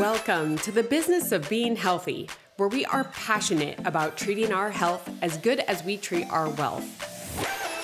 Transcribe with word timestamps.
Welcome 0.00 0.56
to 0.60 0.72
the 0.72 0.82
business 0.82 1.30
of 1.30 1.46
being 1.50 1.76
healthy, 1.76 2.30
where 2.56 2.70
we 2.70 2.86
are 2.86 3.04
passionate 3.04 3.78
about 3.86 4.16
treating 4.16 4.50
our 4.50 4.70
health 4.70 5.06
as 5.20 5.36
good 5.36 5.60
as 5.60 5.84
we 5.84 5.98
treat 5.98 6.26
our 6.30 6.48
wealth. 6.48 6.86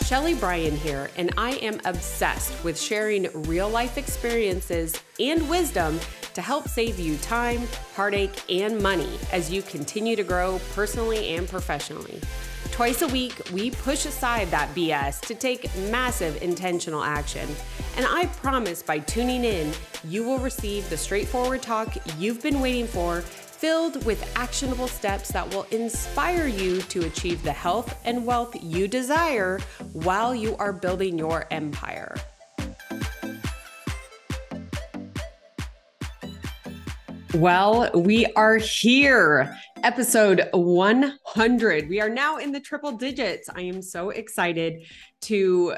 Sheley 0.06 0.32
Brien 0.32 0.74
here, 0.74 1.10
and 1.18 1.30
I 1.36 1.56
am 1.56 1.78
obsessed 1.84 2.64
with 2.64 2.80
sharing 2.80 3.28
real 3.42 3.68
life 3.68 3.98
experiences 3.98 4.98
and 5.20 5.46
wisdom 5.50 6.00
to 6.32 6.40
help 6.40 6.68
save 6.68 6.98
you 6.98 7.18
time, 7.18 7.68
heartache, 7.94 8.50
and 8.50 8.82
money 8.82 9.18
as 9.30 9.52
you 9.52 9.60
continue 9.60 10.16
to 10.16 10.24
grow 10.24 10.58
personally 10.74 11.36
and 11.36 11.46
professionally. 11.46 12.22
Twice 12.76 13.00
a 13.00 13.08
week, 13.08 13.40
we 13.54 13.70
push 13.70 14.04
aside 14.04 14.50
that 14.50 14.68
BS 14.74 15.22
to 15.22 15.34
take 15.34 15.74
massive 15.88 16.42
intentional 16.42 17.02
action. 17.02 17.48
And 17.96 18.04
I 18.06 18.26
promise 18.26 18.82
by 18.82 18.98
tuning 18.98 19.44
in, 19.44 19.72
you 20.04 20.22
will 20.22 20.38
receive 20.40 20.90
the 20.90 20.96
straightforward 20.98 21.62
talk 21.62 21.96
you've 22.18 22.42
been 22.42 22.60
waiting 22.60 22.86
for, 22.86 23.22
filled 23.22 24.04
with 24.04 24.30
actionable 24.36 24.88
steps 24.88 25.32
that 25.32 25.48
will 25.54 25.66
inspire 25.70 26.46
you 26.46 26.82
to 26.82 27.06
achieve 27.06 27.42
the 27.42 27.50
health 27.50 27.98
and 28.04 28.26
wealth 28.26 28.54
you 28.62 28.88
desire 28.88 29.58
while 29.94 30.34
you 30.34 30.54
are 30.58 30.74
building 30.74 31.16
your 31.16 31.46
empire. 31.50 32.14
Well, 37.32 37.90
we 37.94 38.26
are 38.36 38.58
here 38.58 39.56
episode 39.82 40.48
100. 40.52 41.18
We 41.90 42.00
are 42.00 42.08
now 42.08 42.38
in 42.38 42.50
the 42.50 42.60
triple 42.60 42.92
digits. 42.92 43.50
I 43.54 43.60
am 43.60 43.82
so 43.82 44.08
excited 44.08 44.86
to, 45.22 45.74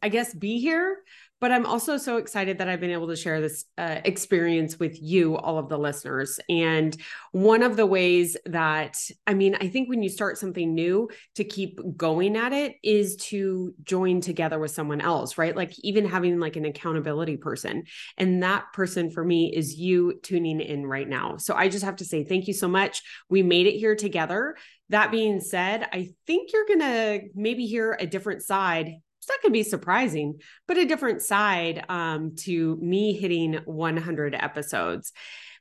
I 0.00 0.08
guess, 0.08 0.32
be 0.32 0.60
here 0.60 1.02
but 1.44 1.52
I'm 1.52 1.66
also 1.66 1.98
so 1.98 2.16
excited 2.16 2.56
that 2.56 2.70
I've 2.70 2.80
been 2.80 2.88
able 2.88 3.08
to 3.08 3.16
share 3.16 3.38
this 3.38 3.66
uh, 3.76 4.00
experience 4.06 4.80
with 4.80 4.96
you, 5.02 5.36
all 5.36 5.58
of 5.58 5.68
the 5.68 5.76
listeners. 5.76 6.40
And 6.48 6.96
one 7.32 7.62
of 7.62 7.76
the 7.76 7.84
ways 7.84 8.34
that, 8.46 8.96
I 9.26 9.34
mean, 9.34 9.54
I 9.60 9.68
think 9.68 9.90
when 9.90 10.02
you 10.02 10.08
start 10.08 10.38
something 10.38 10.74
new 10.74 11.10
to 11.34 11.44
keep 11.44 11.78
going 11.98 12.34
at 12.38 12.54
it 12.54 12.76
is 12.82 13.16
to 13.16 13.74
join 13.82 14.22
together 14.22 14.58
with 14.58 14.70
someone 14.70 15.02
else, 15.02 15.36
right? 15.36 15.54
Like 15.54 15.74
even 15.80 16.06
having 16.06 16.40
like 16.40 16.56
an 16.56 16.64
accountability 16.64 17.36
person. 17.36 17.82
And 18.16 18.42
that 18.42 18.72
person 18.72 19.10
for 19.10 19.22
me 19.22 19.54
is 19.54 19.78
you 19.78 20.18
tuning 20.22 20.60
in 20.60 20.86
right 20.86 21.06
now. 21.06 21.36
So 21.36 21.54
I 21.54 21.68
just 21.68 21.84
have 21.84 21.96
to 21.96 22.06
say 22.06 22.24
thank 22.24 22.48
you 22.48 22.54
so 22.54 22.68
much. 22.68 23.02
We 23.28 23.42
made 23.42 23.66
it 23.66 23.76
here 23.76 23.96
together. 23.96 24.56
That 24.88 25.10
being 25.10 25.40
said, 25.40 25.86
I 25.92 26.08
think 26.26 26.54
you're 26.54 26.66
going 26.66 26.80
to 26.80 27.20
maybe 27.34 27.66
hear 27.66 27.98
a 28.00 28.06
different 28.06 28.42
side 28.42 28.94
that 29.26 29.38
could 29.42 29.52
be 29.52 29.62
surprising, 29.62 30.40
but 30.66 30.78
a 30.78 30.86
different 30.86 31.22
side 31.22 31.84
um, 31.88 32.36
to 32.40 32.76
me 32.80 33.12
hitting 33.12 33.54
100 33.64 34.34
episodes. 34.34 35.12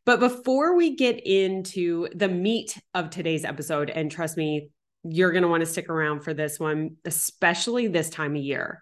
But 0.05 0.19
before 0.19 0.75
we 0.75 0.95
get 0.95 1.25
into 1.25 2.09
the 2.13 2.27
meat 2.27 2.77
of 2.93 3.09
today's 3.09 3.45
episode, 3.45 3.89
and 3.89 4.11
trust 4.11 4.35
me, 4.35 4.69
you're 5.03 5.31
going 5.31 5.43
to 5.43 5.49
want 5.49 5.61
to 5.61 5.65
stick 5.65 5.89
around 5.89 6.21
for 6.21 6.33
this 6.33 6.59
one, 6.59 6.97
especially 7.05 7.87
this 7.87 8.09
time 8.09 8.35
of 8.35 8.41
year. 8.41 8.81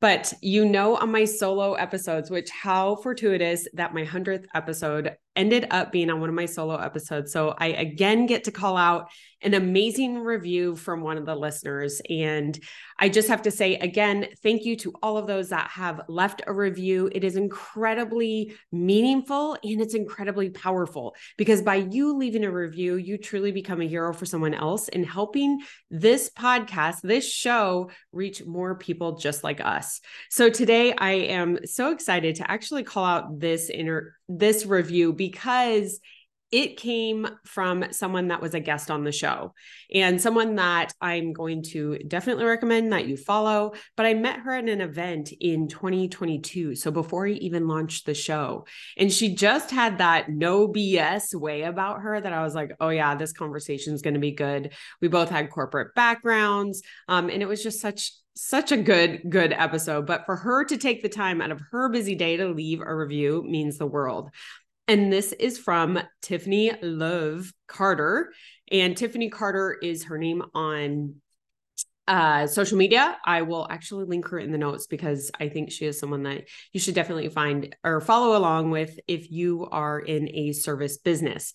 But 0.00 0.32
you 0.40 0.64
know, 0.64 0.96
on 0.96 1.12
my 1.12 1.26
solo 1.26 1.74
episodes, 1.74 2.30
which 2.30 2.50
how 2.50 2.96
fortuitous 2.96 3.68
that 3.74 3.94
my 3.94 4.04
100th 4.04 4.46
episode 4.54 5.16
ended 5.36 5.66
up 5.70 5.92
being 5.92 6.10
on 6.10 6.20
one 6.20 6.28
of 6.28 6.34
my 6.34 6.46
solo 6.46 6.76
episodes. 6.76 7.32
So 7.32 7.54
I 7.56 7.68
again 7.68 8.26
get 8.26 8.44
to 8.44 8.52
call 8.52 8.76
out 8.76 9.10
an 9.42 9.54
amazing 9.54 10.18
review 10.18 10.76
from 10.76 11.00
one 11.00 11.16
of 11.16 11.24
the 11.24 11.34
listeners. 11.34 12.02
And 12.10 12.58
I 12.98 13.08
just 13.08 13.28
have 13.28 13.42
to 13.42 13.50
say 13.50 13.76
again, 13.76 14.26
thank 14.42 14.64
you 14.64 14.76
to 14.76 14.92
all 15.02 15.16
of 15.16 15.26
those 15.26 15.48
that 15.48 15.70
have 15.70 16.02
left 16.08 16.42
a 16.46 16.52
review. 16.52 17.08
It 17.10 17.24
is 17.24 17.36
incredibly 17.36 18.54
meaningful 18.70 19.56
and 19.62 19.80
it's 19.80 19.94
incredibly 19.94 20.50
powerful 20.50 21.14
because 21.38 21.62
by 21.62 21.76
you 21.76 22.16
leaving 22.16 22.44
a 22.44 22.50
review, 22.50 22.96
you 22.96 23.16
truly 23.16 23.52
become 23.52 23.80
a 23.80 23.88
hero 23.88 24.12
for 24.12 24.26
someone 24.26 24.52
else 24.52 24.88
and 24.88 25.06
helping 25.06 25.60
this 25.90 26.30
podcast, 26.30 27.00
this 27.02 27.30
show 27.30 27.90
reach 28.12 28.44
more 28.44 28.74
people 28.74 29.16
just 29.16 29.42
like 29.42 29.60
us. 29.60 30.00
So 30.28 30.50
today 30.50 30.92
I 30.92 31.12
am 31.12 31.64
so 31.64 31.92
excited 31.92 32.36
to 32.36 32.50
actually 32.50 32.82
call 32.82 33.04
out 33.04 33.40
this 33.40 33.70
inner 33.70 34.16
this 34.30 34.64
review 34.64 35.12
because 35.20 36.00
it 36.50 36.78
came 36.78 37.28
from 37.44 37.84
someone 37.92 38.28
that 38.28 38.40
was 38.40 38.54
a 38.54 38.60
guest 38.60 38.90
on 38.90 39.04
the 39.04 39.12
show 39.12 39.52
and 39.92 40.18
someone 40.18 40.54
that 40.54 40.94
I'm 40.98 41.34
going 41.34 41.62
to 41.64 41.98
definitely 41.98 42.46
recommend 42.46 42.92
that 42.94 43.06
you 43.06 43.18
follow. 43.18 43.74
But 43.98 44.06
I 44.06 44.14
met 44.14 44.40
her 44.40 44.54
at 44.54 44.66
an 44.66 44.80
event 44.80 45.30
in 45.38 45.68
2022. 45.68 46.74
So 46.74 46.90
before 46.90 47.26
he 47.26 47.34
even 47.34 47.68
launched 47.68 48.06
the 48.06 48.14
show, 48.14 48.64
and 48.96 49.12
she 49.12 49.34
just 49.34 49.70
had 49.70 49.98
that 49.98 50.30
no 50.30 50.66
BS 50.66 51.34
way 51.34 51.62
about 51.62 52.00
her 52.00 52.18
that 52.18 52.32
I 52.32 52.42
was 52.42 52.54
like, 52.54 52.72
oh, 52.80 52.88
yeah, 52.88 53.14
this 53.14 53.34
conversation 53.34 53.92
is 53.92 54.00
going 54.00 54.14
to 54.14 54.20
be 54.20 54.32
good. 54.32 54.72
We 55.02 55.08
both 55.08 55.28
had 55.28 55.50
corporate 55.50 55.94
backgrounds. 55.94 56.82
Um, 57.06 57.28
and 57.28 57.42
it 57.42 57.46
was 57.46 57.62
just 57.62 57.80
such 57.80 58.12
such 58.36 58.72
a 58.72 58.76
good 58.76 59.20
good 59.28 59.52
episode 59.52 60.06
but 60.06 60.24
for 60.24 60.36
her 60.36 60.64
to 60.64 60.78
take 60.78 61.02
the 61.02 61.08
time 61.08 61.42
out 61.42 61.50
of 61.50 61.60
her 61.72 61.90
busy 61.90 62.14
day 62.14 62.36
to 62.36 62.48
leave 62.48 62.80
a 62.80 62.96
review 62.96 63.44
means 63.46 63.76
the 63.76 63.86
world 63.86 64.30
and 64.90 65.12
this 65.12 65.30
is 65.30 65.56
from 65.56 66.00
tiffany 66.20 66.72
love 66.82 67.52
carter. 67.68 68.32
And 68.72 68.96
tiffany 68.96 69.30
carter 69.30 69.78
is 69.80 70.06
her 70.06 70.18
name 70.18 70.42
on 70.52 71.14
uh, 72.08 72.48
social 72.48 72.76
media. 72.76 73.16
I 73.24 73.42
will 73.42 73.68
actually 73.70 74.06
link 74.06 74.26
her 74.30 74.40
in 74.40 74.50
the 74.50 74.58
notes 74.58 74.88
because 74.88 75.30
i 75.38 75.48
think 75.48 75.70
she 75.70 75.86
is 75.86 76.00
someone 76.00 76.24
that 76.24 76.48
you 76.72 76.80
should 76.80 76.96
definitely 76.96 77.28
find 77.28 77.76
or 77.84 78.00
follow 78.00 78.36
along 78.36 78.72
with 78.72 78.98
if 79.06 79.30
you 79.30 79.68
are 79.70 80.00
in 80.00 80.28
a 80.30 80.50
service 80.50 80.98
business. 80.98 81.52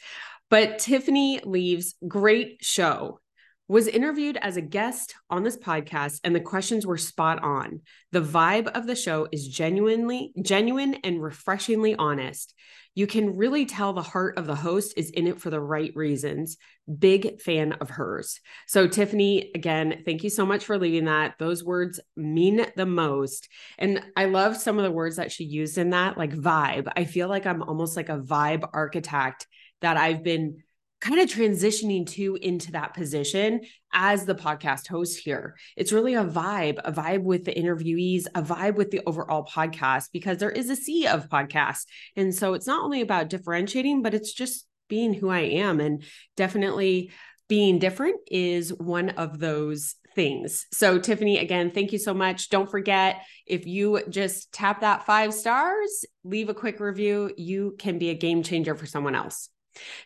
But 0.49 0.79
tiffany 0.79 1.41
leaves 1.43 1.95
great 2.07 2.59
show 2.61 3.19
was 3.67 3.87
interviewed 3.87 4.37
as 4.37 4.57
a 4.57 4.61
guest 4.61 5.15
on 5.29 5.43
this 5.43 5.57
podcast 5.57 6.19
and 6.23 6.35
the 6.35 6.39
questions 6.39 6.85
were 6.85 6.97
spot 6.97 7.41
on. 7.43 7.81
The 8.11 8.21
vibe 8.21 8.67
of 8.67 8.85
the 8.85 8.95
show 8.95 9.27
is 9.31 9.47
genuinely 9.47 10.33
genuine 10.41 10.95
and 11.03 11.21
refreshingly 11.21 11.95
honest. 11.95 12.53
You 12.93 13.07
can 13.07 13.35
really 13.35 13.65
tell 13.65 13.91
the 13.91 14.01
heart 14.01 14.37
of 14.37 14.45
the 14.45 14.55
host 14.55 14.93
is 14.95 15.09
in 15.09 15.27
it 15.27 15.41
for 15.41 15.49
the 15.49 15.59
right 15.59 15.91
reasons. 15.95 16.57
Big 16.99 17.41
fan 17.41 17.73
of 17.73 17.89
hers. 17.89 18.39
So 18.67 18.87
Tiffany, 18.87 19.51
again, 19.53 20.03
thank 20.05 20.23
you 20.23 20.29
so 20.29 20.45
much 20.45 20.63
for 20.63 20.77
leaving 20.77 21.05
that. 21.05 21.33
Those 21.37 21.63
words 21.63 21.99
mean 22.15 22.65
the 22.77 22.85
most. 22.85 23.49
And 23.77 24.01
I 24.15 24.25
love 24.25 24.55
some 24.55 24.77
of 24.77 24.85
the 24.85 24.91
words 24.91 25.17
that 25.17 25.31
she 25.31 25.43
used 25.43 25.77
in 25.77 25.89
that 25.89 26.17
like 26.17 26.33
vibe. 26.33 26.89
I 26.95 27.03
feel 27.03 27.27
like 27.27 27.45
I'm 27.45 27.63
almost 27.63 27.97
like 27.97 28.09
a 28.09 28.19
vibe 28.19 28.69
architect 28.71 29.47
that 29.81 29.97
I've 29.97 30.23
been 30.23 30.63
kind 31.05 31.21
of 31.21 31.29
transitioning 31.29 32.07
to 32.07 32.35
into 32.41 32.71
that 32.71 32.95
position 32.95 33.61
as 33.93 34.25
the 34.25 34.33
podcast 34.33 34.87
host 34.87 35.19
here. 35.19 35.55
It's 35.77 35.91
really 35.91 36.15
a 36.15 36.25
vibe, 36.25 36.79
a 36.83 36.91
vibe 36.91 37.21
with 37.21 37.45
the 37.45 37.53
interviewees, 37.53 38.25
a 38.33 38.41
vibe 38.41 38.73
with 38.73 38.89
the 38.89 39.01
overall 39.05 39.45
podcast, 39.45 40.05
because 40.11 40.39
there 40.39 40.49
is 40.49 40.71
a 40.71 40.75
sea 40.75 41.05
of 41.05 41.29
podcasts. 41.29 41.85
And 42.15 42.33
so 42.33 42.55
it's 42.55 42.65
not 42.65 42.83
only 42.83 43.01
about 43.01 43.29
differentiating, 43.29 44.01
but 44.01 44.15
it's 44.15 44.33
just 44.33 44.65
being 44.89 45.13
who 45.13 45.29
I 45.29 45.41
am. 45.41 45.79
And 45.79 46.03
definitely 46.35 47.11
being 47.47 47.77
different 47.77 48.19
is 48.31 48.73
one 48.73 49.09
of 49.11 49.37
those 49.37 49.95
things. 50.15 50.65
So, 50.73 50.97
Tiffany, 50.97 51.37
again, 51.37 51.69
thank 51.69 51.91
you 51.91 51.99
so 51.99 52.15
much. 52.15 52.49
Don't 52.49 52.71
forget 52.71 53.21
if 53.45 53.67
you 53.67 54.01
just 54.09 54.51
tap 54.51 54.81
that 54.81 55.05
five 55.05 55.35
stars, 55.35 56.03
leave 56.23 56.49
a 56.49 56.55
quick 56.55 56.79
review, 56.79 57.31
you 57.37 57.75
can 57.77 57.99
be 57.99 58.09
a 58.09 58.15
game 58.15 58.41
changer 58.41 58.73
for 58.73 58.87
someone 58.87 59.13
else. 59.13 59.49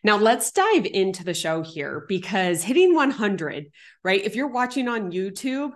Now, 0.04 0.18
let's 0.18 0.52
dive 0.52 0.86
into 0.86 1.24
the 1.24 1.34
show 1.34 1.62
here 1.62 2.06
because 2.08 2.64
hitting 2.64 2.96
100, 2.96 3.68
right? 4.04 4.24
If 4.24 4.36
you're 4.36 4.48
watching 4.48 4.88
on 4.88 5.12
YouTube, 5.12 5.72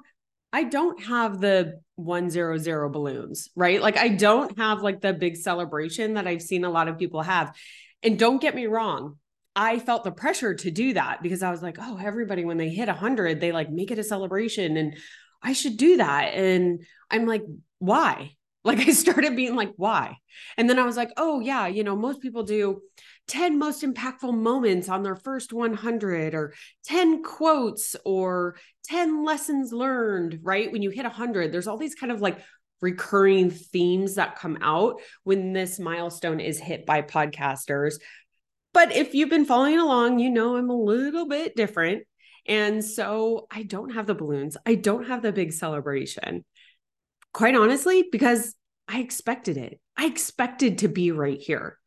I 0.51 0.63
don't 0.63 1.01
have 1.03 1.39
the 1.39 1.81
100 1.95 2.89
balloons, 2.91 3.49
right? 3.55 3.81
Like, 3.81 3.97
I 3.97 4.09
don't 4.09 4.57
have 4.57 4.81
like 4.81 5.01
the 5.01 5.13
big 5.13 5.35
celebration 5.35 6.13
that 6.15 6.27
I've 6.27 6.41
seen 6.41 6.63
a 6.63 6.69
lot 6.69 6.87
of 6.87 6.97
people 6.97 7.21
have. 7.21 7.55
And 8.01 8.19
don't 8.19 8.41
get 8.41 8.55
me 8.55 8.67
wrong, 8.67 9.17
I 9.55 9.79
felt 9.79 10.03
the 10.03 10.11
pressure 10.11 10.55
to 10.55 10.71
do 10.71 10.93
that 10.93 11.21
because 11.21 11.43
I 11.43 11.51
was 11.51 11.61
like, 11.61 11.77
oh, 11.79 11.99
everybody, 12.01 12.43
when 12.43 12.57
they 12.57 12.69
hit 12.69 12.87
100, 12.87 13.39
they 13.39 13.51
like 13.51 13.69
make 13.69 13.91
it 13.91 13.99
a 13.99 14.03
celebration 14.03 14.77
and 14.77 14.95
I 15.41 15.53
should 15.53 15.77
do 15.77 15.97
that. 15.97 16.33
And 16.33 16.83
I'm 17.11 17.25
like, 17.25 17.43
why? 17.79 18.35
Like, 18.65 18.79
I 18.79 18.91
started 18.91 19.35
being 19.35 19.57
like, 19.57 19.73
why? 19.75 20.15
And 20.55 20.69
then 20.69 20.79
I 20.79 20.83
was 20.83 20.95
like, 20.95 21.09
oh, 21.17 21.41
yeah, 21.41 21.67
you 21.67 21.83
know, 21.83 21.97
most 21.97 22.21
people 22.21 22.43
do 22.43 22.79
10 23.27 23.57
most 23.57 23.83
impactful 23.83 24.33
moments 24.33 24.89
on 24.89 25.03
their 25.03 25.15
first 25.15 25.53
100 25.53 26.33
or 26.33 26.53
10 26.85 27.23
quotes 27.23 27.95
or 28.05 28.55
10 28.85 29.23
lessons 29.23 29.71
learned, 29.71 30.39
right? 30.43 30.71
When 30.71 30.81
you 30.81 30.89
hit 30.89 31.03
100, 31.03 31.51
there's 31.51 31.67
all 31.67 31.77
these 31.77 31.95
kind 31.95 32.11
of 32.11 32.21
like 32.21 32.39
recurring 32.81 33.49
themes 33.49 34.15
that 34.15 34.37
come 34.37 34.57
out 34.61 35.01
when 35.23 35.53
this 35.53 35.79
milestone 35.79 36.39
is 36.39 36.59
hit 36.59 36.85
by 36.85 37.01
podcasters. 37.01 37.95
But 38.73 38.91
if 38.91 39.13
you've 39.13 39.29
been 39.29 39.45
following 39.45 39.79
along, 39.79 40.19
you 40.19 40.29
know 40.29 40.57
I'm 40.57 40.69
a 40.69 40.75
little 40.75 41.27
bit 41.27 41.55
different. 41.55 42.03
And 42.45 42.83
so 42.83 43.47
I 43.49 43.63
don't 43.63 43.91
have 43.91 44.05
the 44.05 44.15
balloons, 44.15 44.57
I 44.65 44.75
don't 44.75 45.07
have 45.07 45.21
the 45.21 45.31
big 45.31 45.53
celebration. 45.53 46.43
Quite 47.33 47.55
honestly, 47.55 48.05
because 48.11 48.53
I 48.87 48.99
expected 48.99 49.57
it. 49.57 49.79
I 49.95 50.05
expected 50.05 50.79
to 50.79 50.87
be 50.87 51.11
right 51.11 51.39
here. 51.39 51.79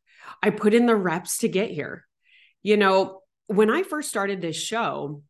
I 0.42 0.50
put 0.50 0.74
in 0.74 0.86
the 0.86 0.96
reps 0.96 1.38
to 1.38 1.48
get 1.48 1.70
here. 1.70 2.06
You 2.62 2.76
know, 2.76 3.20
when 3.46 3.70
I 3.70 3.82
first 3.82 4.08
started 4.08 4.40
this 4.40 4.56
show, 4.56 5.22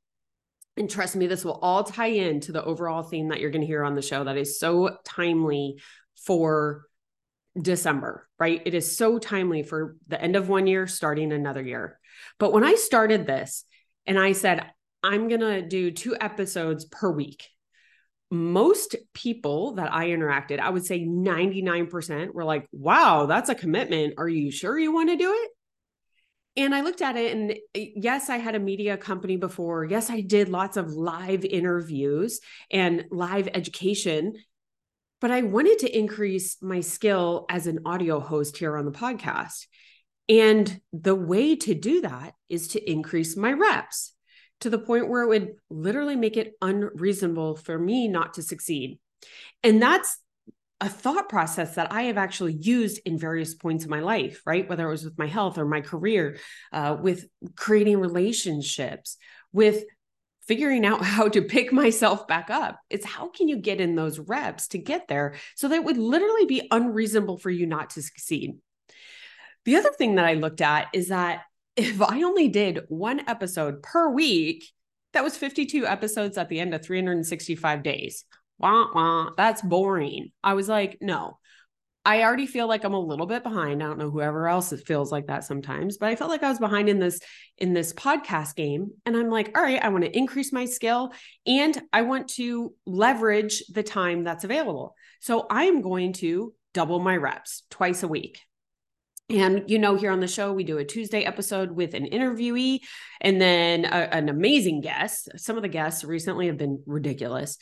and 0.76 0.90
trust 0.90 1.16
me, 1.16 1.26
this 1.26 1.44
will 1.44 1.58
all 1.62 1.84
tie 1.84 2.06
into 2.06 2.52
the 2.52 2.64
overall 2.64 3.02
theme 3.02 3.28
that 3.28 3.40
you're 3.40 3.50
going 3.50 3.62
to 3.62 3.66
hear 3.66 3.82
on 3.82 3.94
the 3.94 4.02
show 4.02 4.24
that 4.24 4.36
is 4.36 4.58
so 4.58 4.98
timely 5.04 5.80
for 6.24 6.84
December, 7.60 8.28
right? 8.38 8.60
It 8.66 8.74
is 8.74 8.96
so 8.96 9.18
timely 9.18 9.62
for 9.62 9.96
the 10.08 10.20
end 10.20 10.36
of 10.36 10.48
one 10.48 10.66
year, 10.66 10.86
starting 10.86 11.32
another 11.32 11.62
year. 11.62 11.98
But 12.38 12.52
when 12.52 12.64
I 12.64 12.74
started 12.74 13.26
this 13.26 13.64
and 14.06 14.18
I 14.18 14.32
said, 14.32 14.70
I'm 15.02 15.28
going 15.28 15.40
to 15.40 15.62
do 15.62 15.90
two 15.90 16.16
episodes 16.20 16.84
per 16.84 17.10
week, 17.10 17.48
most 18.30 18.96
people 19.14 19.74
that 19.74 19.92
I 19.92 20.08
interacted, 20.08 20.58
I 20.58 20.70
would 20.70 20.84
say 20.84 21.04
99% 21.04 22.34
were 22.34 22.44
like, 22.44 22.66
wow, 22.72 23.26
that's 23.26 23.48
a 23.48 23.54
commitment. 23.54 24.14
Are 24.18 24.28
you 24.28 24.50
sure 24.50 24.78
you 24.78 24.92
want 24.92 25.10
to 25.10 25.16
do 25.16 25.32
it? 25.32 25.50
And 26.58 26.74
I 26.74 26.80
looked 26.80 27.02
at 27.02 27.16
it, 27.16 27.36
and 27.36 27.54
eh, 27.74 27.90
yes, 27.94 28.30
I 28.30 28.38
had 28.38 28.54
a 28.54 28.58
media 28.58 28.96
company 28.96 29.36
before. 29.36 29.84
Yes, 29.84 30.08
I 30.08 30.22
did 30.22 30.48
lots 30.48 30.78
of 30.78 30.92
live 30.92 31.44
interviews 31.44 32.40
and 32.70 33.04
live 33.10 33.48
education, 33.52 34.32
but 35.20 35.30
I 35.30 35.42
wanted 35.42 35.80
to 35.80 35.96
increase 35.96 36.56
my 36.62 36.80
skill 36.80 37.44
as 37.50 37.66
an 37.66 37.80
audio 37.84 38.20
host 38.20 38.56
here 38.56 38.76
on 38.76 38.86
the 38.86 38.90
podcast. 38.90 39.66
And 40.30 40.80
the 40.92 41.14
way 41.14 41.56
to 41.56 41.74
do 41.74 42.00
that 42.00 42.32
is 42.48 42.68
to 42.68 42.90
increase 42.90 43.36
my 43.36 43.52
reps 43.52 44.15
to 44.60 44.70
the 44.70 44.78
point 44.78 45.08
where 45.08 45.22
it 45.22 45.28
would 45.28 45.54
literally 45.70 46.16
make 46.16 46.36
it 46.36 46.54
unreasonable 46.62 47.56
for 47.56 47.78
me 47.78 48.08
not 48.08 48.34
to 48.34 48.42
succeed. 48.42 48.98
And 49.62 49.80
that's 49.82 50.18
a 50.80 50.88
thought 50.88 51.28
process 51.28 51.76
that 51.76 51.90
I 51.90 52.02
have 52.02 52.18
actually 52.18 52.52
used 52.52 53.00
in 53.04 53.18
various 53.18 53.54
points 53.54 53.84
of 53.84 53.90
my 53.90 54.00
life, 54.00 54.42
right? 54.44 54.68
Whether 54.68 54.86
it 54.86 54.90
was 54.90 55.04
with 55.04 55.18
my 55.18 55.26
health 55.26 55.56
or 55.56 55.64
my 55.64 55.80
career, 55.80 56.38
uh, 56.72 56.96
with 57.00 57.26
creating 57.56 57.98
relationships, 57.98 59.16
with 59.52 59.84
figuring 60.46 60.84
out 60.84 61.02
how 61.04 61.28
to 61.28 61.42
pick 61.42 61.72
myself 61.72 62.26
back 62.26 62.50
up. 62.50 62.78
It's 62.90 63.06
how 63.06 63.28
can 63.28 63.48
you 63.48 63.56
get 63.56 63.80
in 63.80 63.94
those 63.94 64.18
reps 64.18 64.68
to 64.68 64.78
get 64.78 65.08
there 65.08 65.34
so 65.54 65.68
that 65.68 65.76
it 65.76 65.84
would 65.84 65.98
literally 65.98 66.46
be 66.46 66.68
unreasonable 66.70 67.38
for 67.38 67.50
you 67.50 67.66
not 67.66 67.90
to 67.90 68.02
succeed. 68.02 68.56
The 69.64 69.76
other 69.76 69.90
thing 69.90 70.16
that 70.16 70.26
I 70.26 70.34
looked 70.34 70.60
at 70.60 70.88
is 70.92 71.08
that 71.08 71.42
if 71.76 72.00
I 72.00 72.22
only 72.22 72.48
did 72.48 72.80
one 72.88 73.28
episode 73.28 73.82
per 73.82 74.10
week, 74.10 74.64
that 75.12 75.24
was 75.24 75.36
52 75.36 75.86
episodes 75.86 76.36
at 76.36 76.48
the 76.48 76.60
end 76.60 76.74
of 76.74 76.84
365 76.84 77.82
days 77.82 78.24
wah, 78.58 78.88
wah, 78.94 79.30
that's 79.36 79.62
boring. 79.62 80.30
I 80.42 80.54
was 80.54 80.68
like, 80.68 80.98
no, 81.00 81.38
I 82.04 82.22
already 82.22 82.46
feel 82.46 82.68
like 82.68 82.84
I'm 82.84 82.94
a 82.94 83.00
little 83.00 83.26
bit 83.26 83.42
behind. 83.42 83.82
I 83.82 83.86
don't 83.86 83.98
know 83.98 84.10
whoever 84.10 84.48
else 84.48 84.72
it 84.72 84.86
feels 84.86 85.10
like 85.10 85.26
that 85.26 85.44
sometimes, 85.44 85.98
but 85.98 86.08
I 86.08 86.16
felt 86.16 86.30
like 86.30 86.42
I 86.42 86.48
was 86.48 86.58
behind 86.58 86.88
in 86.88 86.98
this 86.98 87.18
in 87.58 87.74
this 87.74 87.92
podcast 87.92 88.54
game 88.54 88.90
and 89.04 89.16
I'm 89.16 89.28
like, 89.28 89.56
all 89.56 89.62
right, 89.62 89.82
I 89.82 89.88
want 89.88 90.04
to 90.04 90.16
increase 90.16 90.52
my 90.52 90.66
skill 90.66 91.12
and 91.46 91.80
I 91.92 92.02
want 92.02 92.28
to 92.30 92.74
leverage 92.86 93.64
the 93.68 93.82
time 93.82 94.22
that's 94.22 94.44
available. 94.44 94.94
So 95.20 95.46
I 95.50 95.64
am 95.64 95.82
going 95.82 96.12
to 96.14 96.54
double 96.74 97.00
my 97.00 97.16
reps 97.16 97.64
twice 97.70 98.02
a 98.02 98.08
week. 98.08 98.40
And 99.28 99.64
you 99.68 99.78
know, 99.78 99.96
here 99.96 100.12
on 100.12 100.20
the 100.20 100.28
show, 100.28 100.52
we 100.52 100.62
do 100.62 100.78
a 100.78 100.84
Tuesday 100.84 101.24
episode 101.24 101.72
with 101.72 101.94
an 101.94 102.06
interviewee 102.06 102.80
and 103.20 103.40
then 103.40 103.84
a, 103.84 104.14
an 104.14 104.28
amazing 104.28 104.80
guest. 104.82 105.28
Some 105.36 105.56
of 105.56 105.62
the 105.62 105.68
guests 105.68 106.04
recently 106.04 106.46
have 106.46 106.58
been 106.58 106.82
ridiculous. 106.86 107.58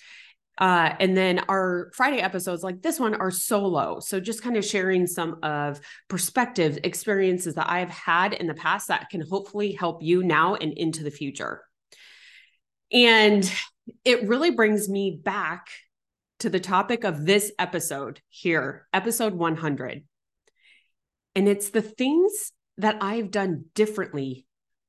Uh, 0.59 0.95
and 1.01 1.17
then 1.17 1.41
our 1.49 1.91
Friday 1.95 2.21
episodes, 2.21 2.63
like 2.63 2.81
this 2.81 3.01
one, 3.01 3.15
are 3.15 3.31
solo. 3.31 3.99
So 3.99 4.21
just 4.21 4.43
kind 4.43 4.57
of 4.57 4.65
sharing 4.65 5.07
some 5.07 5.39
of 5.43 5.81
perspectives, 6.09 6.79
experiences 6.85 7.55
that 7.55 7.69
I've 7.69 7.91
had 7.91 8.35
in 8.35 8.47
the 8.47 8.55
past 8.55 8.89
that 8.89 9.11
can 9.11 9.23
hopefully 9.23 9.73
help 9.73 10.03
you 10.03 10.23
now 10.23 10.55
and 10.55 10.73
into 10.73 11.03
the 11.03 11.11
future. 11.11 11.63
And 12.93 13.51
it 14.05 14.29
really 14.29 14.51
brings 14.51 14.89
me 14.89 15.19
back 15.23 15.67
to 16.41 16.51
the 16.51 16.61
topic 16.61 17.05
of 17.05 17.25
this 17.27 17.51
episode 17.59 18.21
here, 18.29 18.87
episode 18.93 19.35
100. 19.35 20.05
And 21.35 21.49
it's 21.49 21.71
the 21.71 21.83
things 21.83 22.53
that 22.79 22.99
I've 23.01 23.31
done 23.31 23.67
differently, 23.75 24.47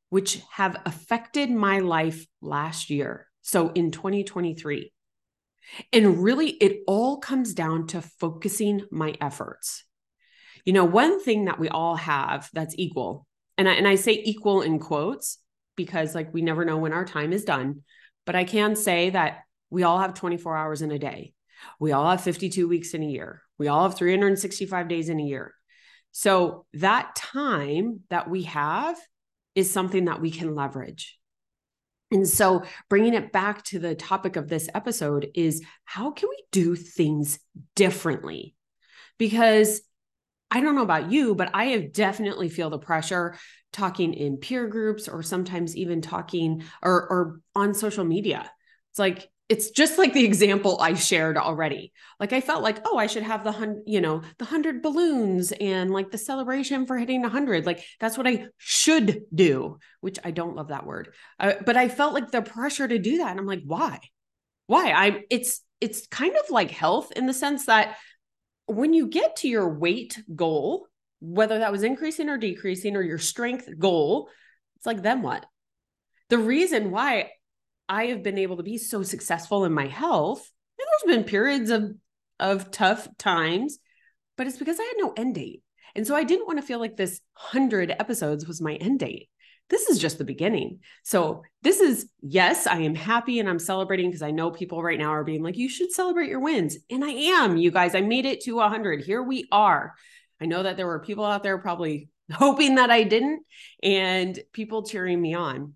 which 0.10 0.42
have 0.52 0.82
affected 0.86 1.50
my 1.50 1.80
life 1.80 2.26
last 2.42 2.90
year. 2.90 3.28
So 3.42 3.70
in 3.70 3.92
2023. 3.92 4.92
And 5.92 6.24
really, 6.24 6.50
it 6.50 6.84
all 6.88 7.18
comes 7.18 7.54
down 7.54 7.88
to 7.88 8.02
focusing 8.02 8.86
my 8.92 9.16
efforts. 9.20 9.84
You 10.64 10.74
know, 10.74 10.86
one 10.86 11.22
thing 11.24 11.46
that 11.46 11.60
we 11.60 11.70
all 11.70 11.96
have 11.96 12.50
that's 12.54 12.76
equal, 12.78 13.28
and 13.58 13.70
I, 13.70 13.74
and 13.74 13.88
I 13.88 13.96
say 13.96 14.22
equal 14.24 14.62
in 14.62 14.80
quotes 14.80 15.38
because, 15.76 16.16
like, 16.16 16.34
we 16.34 16.42
never 16.42 16.66
know 16.66 16.78
when 16.78 16.94
our 16.94 17.06
time 17.06 17.34
is 17.34 17.46
done, 17.46 17.82
but 18.26 18.36
I 18.36 18.44
can 18.44 18.76
say 18.76 19.12
that 19.12 19.40
we 19.70 19.84
all 19.84 20.00
have 20.00 20.14
24 20.14 20.56
hours 20.56 20.82
in 20.82 20.92
a 20.92 21.00
day. 21.00 21.34
We 21.80 21.92
all 21.92 22.10
have 22.10 22.22
52 22.22 22.68
weeks 22.68 22.94
in 22.94 23.04
a 23.04 23.08
year. 23.08 23.42
We 23.58 23.68
all 23.68 23.84
have 23.84 23.98
365 23.98 24.88
days 24.88 25.10
in 25.10 25.20
a 25.20 25.24
year. 25.24 25.54
So 26.18 26.66
that 26.72 27.14
time 27.14 28.00
that 28.10 28.30
we 28.30 28.44
have 28.44 28.98
is 29.54 29.70
something 29.70 30.06
that 30.06 30.22
we 30.22 30.32
can 30.32 30.56
leverage. 30.56 31.20
And 32.10 32.26
so, 32.26 32.64
bringing 32.88 33.14
it 33.14 33.34
back 33.34 33.64
to 33.66 33.80
the 33.80 33.96
topic 33.96 34.38
of 34.38 34.48
this 34.48 34.70
episode 34.74 35.28
is 35.36 35.62
how 35.84 36.12
can 36.12 36.30
we 36.30 36.42
do 36.54 36.78
things 36.78 37.38
differently? 37.76 38.56
Because 39.18 39.82
I 40.50 40.62
don't 40.62 40.76
know 40.76 40.84
about 40.84 41.12
you, 41.12 41.36
but 41.36 41.50
I 41.54 41.66
have 41.66 41.92
definitely 41.92 42.48
feel 42.48 42.70
the 42.70 42.80
pressure 42.80 43.38
talking 43.74 44.14
in 44.14 44.38
peer 44.38 44.68
groups 44.68 45.10
or 45.10 45.22
sometimes 45.22 45.76
even 45.76 46.00
talking 46.00 46.64
or, 46.82 46.94
or 46.94 47.42
on 47.56 47.74
social 47.74 48.06
media. 48.06 48.50
It's 48.92 49.00
like 49.00 49.30
it's 49.48 49.70
just 49.70 50.00
like 50.00 50.14
the 50.14 50.26
example 50.26 50.80
I 50.82 50.96
shared 50.96 51.38
already. 51.38 51.92
Like 52.20 52.34
I 52.34 52.42
felt 52.42 52.64
like, 52.64 52.80
oh, 52.86 52.98
I 52.98 53.06
should 53.06 53.24
have 53.24 53.44
the 53.44 53.52
hundred, 53.52 53.84
you 53.86 54.02
know, 54.02 54.24
the 54.40 54.46
hundred 54.46 54.82
balloons 54.82 55.52
and 55.52 55.92
like 55.92 56.10
the 56.10 56.18
celebration 56.18 56.88
for 56.88 56.98
hitting 56.98 57.24
a 57.24 57.30
hundred. 57.30 57.66
Like 57.66 57.84
that's 58.00 58.18
what 58.18 58.28
I 58.28 58.48
should 58.58 59.22
do, 59.34 59.78
which 60.02 60.18
I 60.24 60.32
don't 60.32 60.56
love 60.56 60.70
that 60.70 60.86
word. 60.86 61.14
Uh, 61.40 61.54
but 61.64 61.78
I 61.78 61.90
felt 61.90 62.16
like 62.16 62.32
the 62.32 62.42
pressure 62.42 62.88
to 62.88 62.98
do 62.98 63.20
that, 63.20 63.32
and 63.32 63.40
I'm 63.40 63.46
like, 63.46 63.64
why? 63.66 64.00
Why? 64.66 64.92
I'm. 64.92 65.22
it's 65.30 65.62
it's 65.80 66.08
kind 66.08 66.36
of 66.36 66.50
like 66.50 66.72
health 66.72 67.12
in 67.12 67.28
the 67.28 67.34
sense 67.34 67.68
that 67.68 67.98
when 68.66 68.94
you 68.94 69.08
get 69.08 69.36
to 69.38 69.48
your 69.48 69.70
weight 69.70 70.20
goal, 70.36 70.88
whether 71.20 71.60
that 71.60 71.72
was 71.72 71.84
increasing 71.84 72.30
or 72.30 72.38
decreasing 72.38 72.96
or 72.96 73.04
your 73.04 73.20
strength 73.20 73.70
goal, 73.78 74.30
it's 74.78 74.88
like 74.88 75.04
then 75.04 75.22
what? 75.22 75.46
The 76.30 76.40
reason 76.40 76.90
why 76.90 77.30
I 77.88 78.08
have 78.08 78.24
been 78.24 78.38
able 78.38 78.58
to 78.58 78.64
be 78.64 78.78
so 78.78 79.04
successful 79.04 79.66
in 79.66 79.74
my 79.74 79.88
health. 79.88 80.50
And 80.78 80.88
there's 80.88 81.18
been 81.18 81.26
periods 81.26 81.70
of 81.70 81.96
of 82.40 82.70
tough 82.70 83.08
times, 83.18 83.80
but 84.38 84.46
it's 84.48 84.58
because 84.58 84.80
I 84.80 84.84
had 84.84 84.96
no 84.98 85.14
end 85.16 85.36
date. 85.36 85.64
And 85.96 86.06
so 86.06 86.16
I 86.16 86.26
didn't 86.26 86.48
want 86.48 86.60
to 86.60 86.66
feel 86.66 86.80
like 86.80 86.98
this 86.98 87.22
100 87.52 87.92
episodes 87.92 88.46
was 88.46 88.62
my 88.62 88.74
end 88.76 89.00
date. 89.00 89.30
This 89.70 89.88
is 89.90 89.98
just 89.98 90.18
the 90.18 90.26
beginning. 90.26 90.80
So, 91.04 91.42
this 91.64 91.80
is 91.80 92.08
yes, 92.22 92.68
I 92.68 92.80
am 92.80 92.94
happy 92.94 93.40
and 93.40 93.50
I'm 93.50 93.58
celebrating 93.58 94.10
because 94.10 94.22
I 94.22 94.30
know 94.32 94.52
people 94.52 94.84
right 94.84 95.00
now 95.00 95.10
are 95.10 95.24
being 95.24 95.42
like, 95.42 95.58
you 95.58 95.70
should 95.70 95.92
celebrate 95.92 96.30
your 96.30 96.40
wins. 96.40 96.78
And 96.92 97.04
I 97.04 97.10
am, 97.10 97.58
you 97.58 97.72
guys. 97.72 97.96
I 97.96 98.02
made 98.02 98.26
it 98.26 98.42
to 98.42 98.58
100. 98.58 99.04
Here 99.04 99.24
we 99.24 99.48
are. 99.52 99.96
I 100.40 100.46
know 100.46 100.62
that 100.62 100.78
there 100.78 100.86
were 100.86 101.00
people 101.00 101.26
out 101.26 101.42
there 101.42 101.58
probably 101.58 102.10
hoping 102.32 102.76
that 102.76 102.92
I 102.92 103.04
didn't 103.04 103.44
and 103.82 104.38
people 104.54 104.84
cheering 104.84 105.20
me 105.20 105.34
on. 105.34 105.74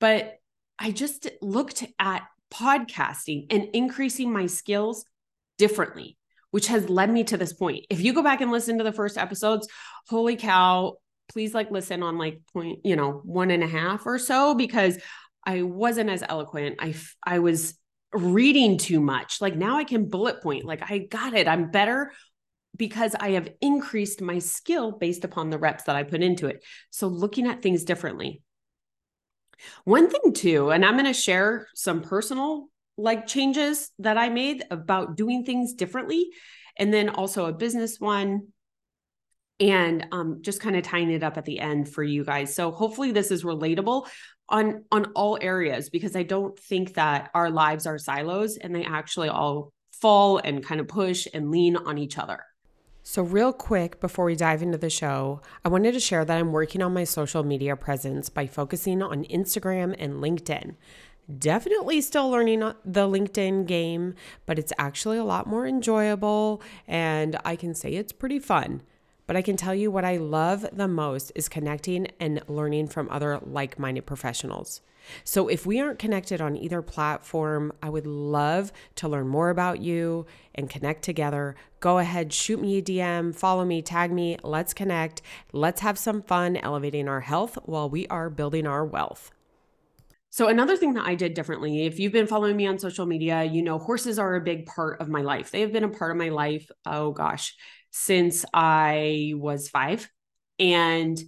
But 0.00 0.35
I 0.78 0.90
just 0.90 1.28
looked 1.40 1.84
at 1.98 2.22
podcasting 2.52 3.46
and 3.50 3.68
increasing 3.72 4.32
my 4.32 4.46
skills 4.46 5.04
differently, 5.58 6.16
which 6.50 6.68
has 6.68 6.88
led 6.88 7.10
me 7.10 7.24
to 7.24 7.36
this 7.36 7.52
point. 7.52 7.86
If 7.90 8.00
you 8.00 8.12
go 8.12 8.22
back 8.22 8.40
and 8.40 8.50
listen 8.50 8.78
to 8.78 8.84
the 8.84 8.92
first 8.92 9.18
episodes, 9.18 9.68
holy 10.08 10.36
cow, 10.36 10.96
please 11.28 11.54
like 11.54 11.70
listen 11.70 12.02
on 12.02 12.18
like 12.18 12.40
point, 12.52 12.80
you 12.84 12.96
know, 12.96 13.20
one 13.24 13.50
and 13.50 13.62
a 13.62 13.68
half 13.68 14.06
or 14.06 14.18
so 14.18 14.54
because 14.54 14.98
I 15.44 15.62
wasn't 15.62 16.10
as 16.10 16.24
eloquent. 16.28 16.76
I 16.80 16.94
I 17.24 17.38
was 17.38 17.78
reading 18.12 18.78
too 18.78 19.00
much. 19.00 19.40
Like 19.40 19.56
now 19.56 19.78
I 19.78 19.84
can 19.84 20.08
bullet 20.08 20.42
point. 20.42 20.64
Like 20.64 20.90
I 20.90 20.98
got 20.98 21.34
it. 21.34 21.48
I'm 21.48 21.70
better 21.70 22.12
because 22.76 23.14
I 23.18 23.30
have 23.30 23.48
increased 23.60 24.20
my 24.20 24.38
skill 24.38 24.92
based 24.92 25.24
upon 25.24 25.50
the 25.50 25.58
reps 25.58 25.84
that 25.84 25.96
I 25.96 26.02
put 26.02 26.22
into 26.22 26.46
it. 26.46 26.64
So 26.90 27.06
looking 27.06 27.46
at 27.46 27.62
things 27.62 27.84
differently. 27.84 28.42
One 29.84 30.08
thing 30.10 30.32
too, 30.32 30.70
and 30.70 30.84
I'm 30.84 30.94
going 30.94 31.06
to 31.06 31.12
share 31.12 31.68
some 31.74 32.02
personal 32.02 32.68
like 32.98 33.26
changes 33.26 33.90
that 33.98 34.16
I 34.16 34.30
made 34.30 34.64
about 34.70 35.16
doing 35.16 35.44
things 35.44 35.74
differently, 35.74 36.30
and 36.78 36.92
then 36.92 37.10
also 37.10 37.46
a 37.46 37.52
business 37.52 38.00
one, 38.00 38.48
and 39.60 40.06
um, 40.12 40.38
just 40.42 40.60
kind 40.60 40.76
of 40.76 40.82
tying 40.82 41.10
it 41.10 41.22
up 41.22 41.36
at 41.36 41.44
the 41.44 41.60
end 41.60 41.88
for 41.88 42.02
you 42.02 42.24
guys. 42.24 42.54
So 42.54 42.70
hopefully 42.70 43.12
this 43.12 43.30
is 43.30 43.44
relatable 43.44 44.08
on 44.48 44.84
on 44.92 45.06
all 45.14 45.38
areas 45.40 45.90
because 45.90 46.14
I 46.14 46.22
don't 46.22 46.58
think 46.58 46.94
that 46.94 47.30
our 47.34 47.50
lives 47.50 47.86
are 47.86 47.98
silos 47.98 48.56
and 48.56 48.74
they 48.74 48.84
actually 48.84 49.28
all 49.28 49.72
fall 50.00 50.38
and 50.38 50.64
kind 50.64 50.80
of 50.80 50.88
push 50.88 51.26
and 51.32 51.50
lean 51.50 51.76
on 51.76 51.98
each 51.98 52.18
other. 52.18 52.44
So, 53.08 53.22
real 53.22 53.52
quick 53.52 54.00
before 54.00 54.24
we 54.24 54.34
dive 54.34 54.62
into 54.62 54.78
the 54.78 54.90
show, 54.90 55.40
I 55.64 55.68
wanted 55.68 55.92
to 55.92 56.00
share 56.00 56.24
that 56.24 56.38
I'm 56.38 56.50
working 56.50 56.82
on 56.82 56.92
my 56.92 57.04
social 57.04 57.44
media 57.44 57.76
presence 57.76 58.28
by 58.28 58.48
focusing 58.48 59.00
on 59.00 59.22
Instagram 59.26 59.94
and 59.96 60.14
LinkedIn. 60.14 60.74
Definitely 61.38 62.00
still 62.00 62.28
learning 62.28 62.64
uh, 62.64 62.74
the 62.84 63.06
LinkedIn 63.06 63.68
game, 63.68 64.16
but 64.44 64.58
it's 64.58 64.72
actually 64.76 65.18
a 65.18 65.24
lot 65.24 65.46
more 65.46 65.68
enjoyable 65.68 66.60
and 66.88 67.38
I 67.44 67.54
can 67.54 67.74
say 67.74 67.92
it's 67.92 68.10
pretty 68.10 68.40
fun. 68.40 68.82
But 69.28 69.36
I 69.36 69.42
can 69.42 69.56
tell 69.56 69.74
you 69.74 69.88
what 69.88 70.04
I 70.04 70.16
love 70.16 70.66
the 70.72 70.88
most 70.88 71.30
is 71.36 71.48
connecting 71.48 72.08
and 72.18 72.42
learning 72.48 72.88
from 72.88 73.08
other 73.08 73.38
like 73.40 73.78
minded 73.78 74.06
professionals. 74.06 74.80
So 75.24 75.48
if 75.48 75.66
we 75.66 75.80
aren't 75.80 75.98
connected 75.98 76.40
on 76.40 76.56
either 76.56 76.82
platform, 76.82 77.72
I 77.82 77.88
would 77.88 78.06
love 78.06 78.72
to 78.96 79.08
learn 79.08 79.28
more 79.28 79.50
about 79.50 79.80
you 79.80 80.26
and 80.54 80.70
connect 80.70 81.02
together. 81.02 81.56
Go 81.80 81.98
ahead, 81.98 82.32
shoot 82.32 82.60
me 82.60 82.78
a 82.78 82.82
DM, 82.82 83.34
follow 83.34 83.64
me, 83.64 83.82
tag 83.82 84.12
me. 84.12 84.36
Let's 84.42 84.74
connect. 84.74 85.22
Let's 85.52 85.80
have 85.80 85.98
some 85.98 86.22
fun 86.22 86.56
elevating 86.56 87.08
our 87.08 87.20
health 87.20 87.58
while 87.64 87.88
we 87.88 88.06
are 88.08 88.30
building 88.30 88.66
our 88.66 88.84
wealth. 88.84 89.30
So, 90.30 90.48
another 90.48 90.76
thing 90.76 90.92
that 90.94 91.06
I 91.06 91.14
did 91.14 91.32
differently, 91.32 91.86
if 91.86 91.98
you've 91.98 92.12
been 92.12 92.26
following 92.26 92.56
me 92.56 92.66
on 92.66 92.78
social 92.78 93.06
media, 93.06 93.44
you 93.44 93.62
know, 93.62 93.78
horses 93.78 94.18
are 94.18 94.34
a 94.34 94.40
big 94.42 94.66
part 94.66 95.00
of 95.00 95.08
my 95.08 95.22
life. 95.22 95.50
They 95.50 95.62
have 95.62 95.72
been 95.72 95.84
a 95.84 95.88
part 95.88 96.10
of 96.10 96.18
my 96.18 96.28
life, 96.28 96.70
oh 96.84 97.12
gosh, 97.12 97.54
since 97.90 98.44
I 98.52 99.32
was 99.36 99.70
five. 99.70 100.10
And 100.58 101.18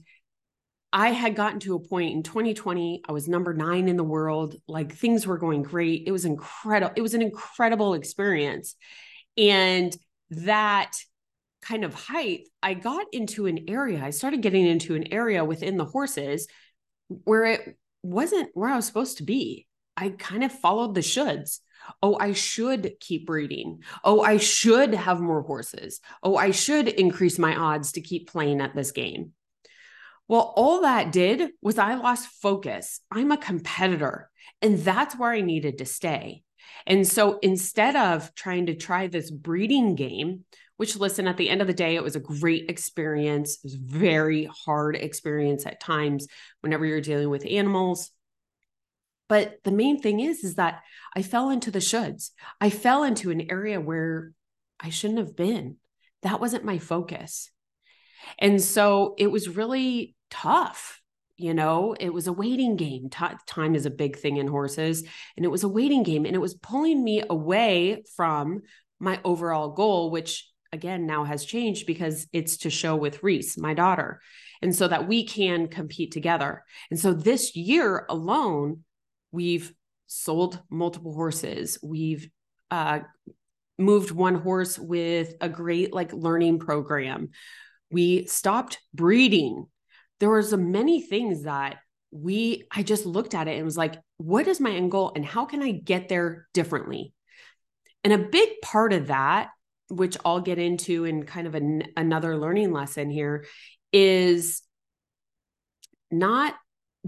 I 0.92 1.10
had 1.10 1.36
gotten 1.36 1.60
to 1.60 1.74
a 1.74 1.80
point 1.80 2.14
in 2.14 2.22
2020, 2.22 3.02
I 3.06 3.12
was 3.12 3.28
number 3.28 3.52
nine 3.52 3.88
in 3.88 3.96
the 3.96 4.04
world. 4.04 4.56
Like 4.66 4.94
things 4.94 5.26
were 5.26 5.38
going 5.38 5.62
great. 5.62 6.04
It 6.06 6.12
was 6.12 6.24
incredible. 6.24 6.94
It 6.96 7.02
was 7.02 7.14
an 7.14 7.22
incredible 7.22 7.94
experience. 7.94 8.74
And 9.36 9.94
that 10.30 10.92
kind 11.62 11.84
of 11.84 11.94
height, 11.94 12.48
I 12.62 12.74
got 12.74 13.06
into 13.12 13.46
an 13.46 13.68
area, 13.68 14.02
I 14.02 14.10
started 14.10 14.42
getting 14.42 14.66
into 14.66 14.94
an 14.94 15.12
area 15.12 15.44
within 15.44 15.76
the 15.76 15.84
horses 15.84 16.48
where 17.08 17.44
it 17.44 17.76
wasn't 18.02 18.50
where 18.54 18.70
I 18.70 18.76
was 18.76 18.86
supposed 18.86 19.18
to 19.18 19.24
be. 19.24 19.66
I 19.96 20.10
kind 20.10 20.44
of 20.44 20.52
followed 20.52 20.94
the 20.94 21.00
shoulds. 21.00 21.58
Oh, 22.02 22.16
I 22.18 22.32
should 22.32 22.92
keep 23.00 23.26
breeding. 23.26 23.82
Oh, 24.04 24.20
I 24.22 24.36
should 24.36 24.94
have 24.94 25.20
more 25.20 25.42
horses. 25.42 26.00
Oh, 26.22 26.36
I 26.36 26.50
should 26.50 26.88
increase 26.88 27.38
my 27.38 27.56
odds 27.56 27.92
to 27.92 28.00
keep 28.00 28.30
playing 28.30 28.60
at 28.60 28.74
this 28.74 28.92
game. 28.92 29.32
Well, 30.28 30.52
all 30.56 30.82
that 30.82 31.10
did 31.10 31.50
was 31.62 31.78
I 31.78 31.94
lost 31.94 32.28
focus. 32.28 33.00
I'm 33.10 33.32
a 33.32 33.38
competitor, 33.38 34.30
and 34.60 34.78
that's 34.78 35.18
where 35.18 35.30
I 35.30 35.40
needed 35.40 35.78
to 35.78 35.86
stay. 35.86 36.42
And 36.86 37.06
so 37.06 37.38
instead 37.42 37.96
of 37.96 38.34
trying 38.34 38.66
to 38.66 38.74
try 38.74 39.06
this 39.06 39.30
breeding 39.30 39.94
game, 39.94 40.44
which 40.76 40.96
listen, 40.96 41.26
at 41.26 41.38
the 41.38 41.50
end 41.50 41.60
of 41.60 41.66
the 41.66 41.74
day, 41.74 41.96
it 41.96 42.04
was 42.04 42.14
a 42.14 42.20
great 42.20 42.70
experience. 42.70 43.54
It 43.56 43.64
was 43.64 43.74
very 43.74 44.48
hard 44.64 44.96
experience 44.96 45.66
at 45.66 45.80
times 45.80 46.28
whenever 46.60 46.84
you're 46.84 47.00
dealing 47.00 47.30
with 47.30 47.46
animals. 47.46 48.10
But 49.28 49.58
the 49.64 49.72
main 49.72 50.00
thing 50.00 50.20
is, 50.20 50.44
is 50.44 50.54
that 50.54 50.82
I 51.16 51.22
fell 51.22 51.50
into 51.50 51.70
the 51.70 51.80
shoulds. 51.80 52.30
I 52.60 52.70
fell 52.70 53.02
into 53.02 53.30
an 53.30 53.50
area 53.50 53.80
where 53.80 54.32
I 54.78 54.90
shouldn't 54.90 55.18
have 55.18 55.36
been. 55.36 55.76
That 56.22 56.40
wasn't 56.40 56.64
my 56.64 56.78
focus. 56.78 57.50
And 58.38 58.62
so 58.62 59.14
it 59.18 59.30
was 59.30 59.48
really 59.48 60.14
tough. 60.30 61.00
You 61.36 61.54
know, 61.54 61.94
it 61.98 62.12
was 62.12 62.26
a 62.26 62.32
waiting 62.32 62.76
game. 62.76 63.10
T- 63.10 63.26
time 63.46 63.74
is 63.74 63.86
a 63.86 63.90
big 63.90 64.18
thing 64.18 64.38
in 64.38 64.48
horses. 64.48 65.04
And 65.36 65.44
it 65.44 65.50
was 65.50 65.62
a 65.62 65.68
waiting 65.68 66.02
game. 66.02 66.26
And 66.26 66.34
it 66.34 66.40
was 66.40 66.54
pulling 66.54 67.02
me 67.02 67.22
away 67.28 68.02
from 68.16 68.62
my 68.98 69.20
overall 69.24 69.70
goal, 69.70 70.10
which 70.10 70.48
again 70.72 71.06
now 71.06 71.24
has 71.24 71.44
changed 71.44 71.86
because 71.86 72.26
it's 72.32 72.58
to 72.58 72.70
show 72.70 72.96
with 72.96 73.22
Reese, 73.22 73.56
my 73.56 73.72
daughter. 73.72 74.20
And 74.60 74.74
so 74.74 74.88
that 74.88 75.06
we 75.06 75.24
can 75.24 75.68
compete 75.68 76.10
together. 76.10 76.64
And 76.90 76.98
so 76.98 77.12
this 77.12 77.54
year 77.54 78.04
alone, 78.08 78.82
we've 79.30 79.72
sold 80.08 80.60
multiple 80.68 81.14
horses. 81.14 81.78
We've 81.82 82.28
uh, 82.72 83.00
moved 83.78 84.10
one 84.10 84.34
horse 84.34 84.78
with 84.78 85.34
a 85.40 85.48
great 85.48 85.92
like 85.92 86.12
learning 86.12 86.58
program. 86.58 87.30
We 87.90 88.26
stopped 88.26 88.80
breeding 88.92 89.66
there 90.20 90.30
was 90.30 90.52
many 90.52 91.00
things 91.00 91.44
that 91.44 91.78
we 92.10 92.64
i 92.70 92.82
just 92.82 93.04
looked 93.04 93.34
at 93.34 93.48
it 93.48 93.56
and 93.56 93.64
was 93.64 93.76
like 93.76 93.96
what 94.16 94.48
is 94.48 94.60
my 94.60 94.70
end 94.70 94.90
goal 94.90 95.12
and 95.14 95.24
how 95.24 95.44
can 95.44 95.62
i 95.62 95.70
get 95.70 96.08
there 96.08 96.48
differently? 96.54 97.12
And 98.04 98.12
a 98.12 98.18
big 98.18 98.48
part 98.62 98.92
of 98.92 99.08
that 99.08 99.50
which 99.88 100.16
i'll 100.24 100.40
get 100.40 100.58
into 100.58 101.04
in 101.04 101.24
kind 101.24 101.46
of 101.46 101.54
an, 101.54 101.84
another 101.96 102.36
learning 102.36 102.72
lesson 102.72 103.10
here 103.10 103.44
is 103.92 104.62
not 106.10 106.54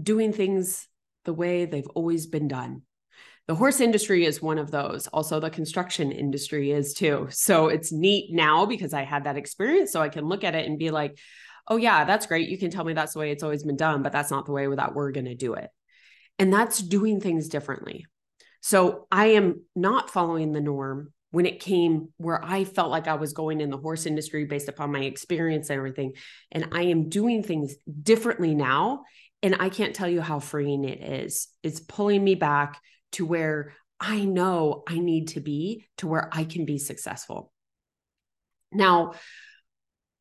doing 0.01 0.33
things 0.33 0.87
the 1.25 1.33
way 1.33 1.65
they've 1.65 1.87
always 1.89 2.25
been 2.25 2.47
done. 2.47 2.81
The 3.47 3.55
horse 3.55 3.79
industry 3.79 4.25
is 4.25 4.41
one 4.41 4.57
of 4.57 4.71
those. 4.71 5.07
Also 5.07 5.39
the 5.39 5.49
construction 5.49 6.11
industry 6.11 6.71
is 6.71 6.93
too. 6.93 7.27
So 7.29 7.67
it's 7.67 7.91
neat 7.91 8.33
now 8.33 8.65
because 8.65 8.93
i 8.93 9.03
had 9.03 9.23
that 9.23 9.37
experience 9.37 9.91
so 9.91 10.01
i 10.01 10.09
can 10.09 10.25
look 10.25 10.43
at 10.43 10.55
it 10.55 10.67
and 10.67 10.77
be 10.77 10.91
like 10.91 11.17
oh 11.67 11.77
yeah 11.77 12.03
that's 12.05 12.25
great. 12.25 12.49
You 12.49 12.57
can 12.57 12.71
tell 12.71 12.83
me 12.83 12.93
that's 12.93 13.13
the 13.13 13.19
way 13.19 13.31
it's 13.31 13.43
always 13.43 13.63
been 13.63 13.77
done 13.77 14.03
but 14.03 14.11
that's 14.11 14.31
not 14.31 14.45
the 14.45 14.51
way 14.51 14.67
that 14.73 14.93
we're 14.93 15.11
going 15.11 15.25
to 15.25 15.35
do 15.35 15.53
it. 15.53 15.69
And 16.39 16.53
that's 16.53 16.79
doing 16.79 17.19
things 17.19 17.49
differently. 17.49 18.05
So 18.61 19.07
i 19.11 19.27
am 19.27 19.63
not 19.75 20.09
following 20.09 20.51
the 20.51 20.61
norm 20.61 21.13
when 21.31 21.45
it 21.45 21.59
came 21.59 22.09
where 22.17 22.43
i 22.43 22.63
felt 22.65 22.91
like 22.91 23.07
i 23.07 23.15
was 23.15 23.33
going 23.33 23.61
in 23.61 23.69
the 23.69 23.77
horse 23.77 24.05
industry 24.05 24.45
based 24.45 24.67
upon 24.67 24.91
my 24.91 25.01
experience 25.01 25.69
and 25.69 25.77
everything. 25.77 26.13
And 26.51 26.69
i 26.71 26.83
am 26.83 27.09
doing 27.09 27.43
things 27.43 27.75
differently 28.03 28.53
now. 28.55 29.03
And 29.43 29.55
i 29.59 29.69
can't 29.69 29.95
tell 29.95 30.09
you 30.09 30.21
how 30.21 30.39
freeing 30.39 30.85
it 30.85 31.01
is. 31.01 31.47
It's 31.63 31.79
pulling 31.79 32.23
me 32.23 32.35
back 32.35 32.79
to 33.13 33.25
where 33.25 33.73
i 33.99 34.23
know 34.23 34.83
i 34.87 34.97
need 34.97 35.29
to 35.29 35.39
be 35.39 35.85
to 35.97 36.07
where 36.07 36.29
i 36.31 36.43
can 36.43 36.65
be 36.65 36.77
successful. 36.77 37.51
Now 38.71 39.13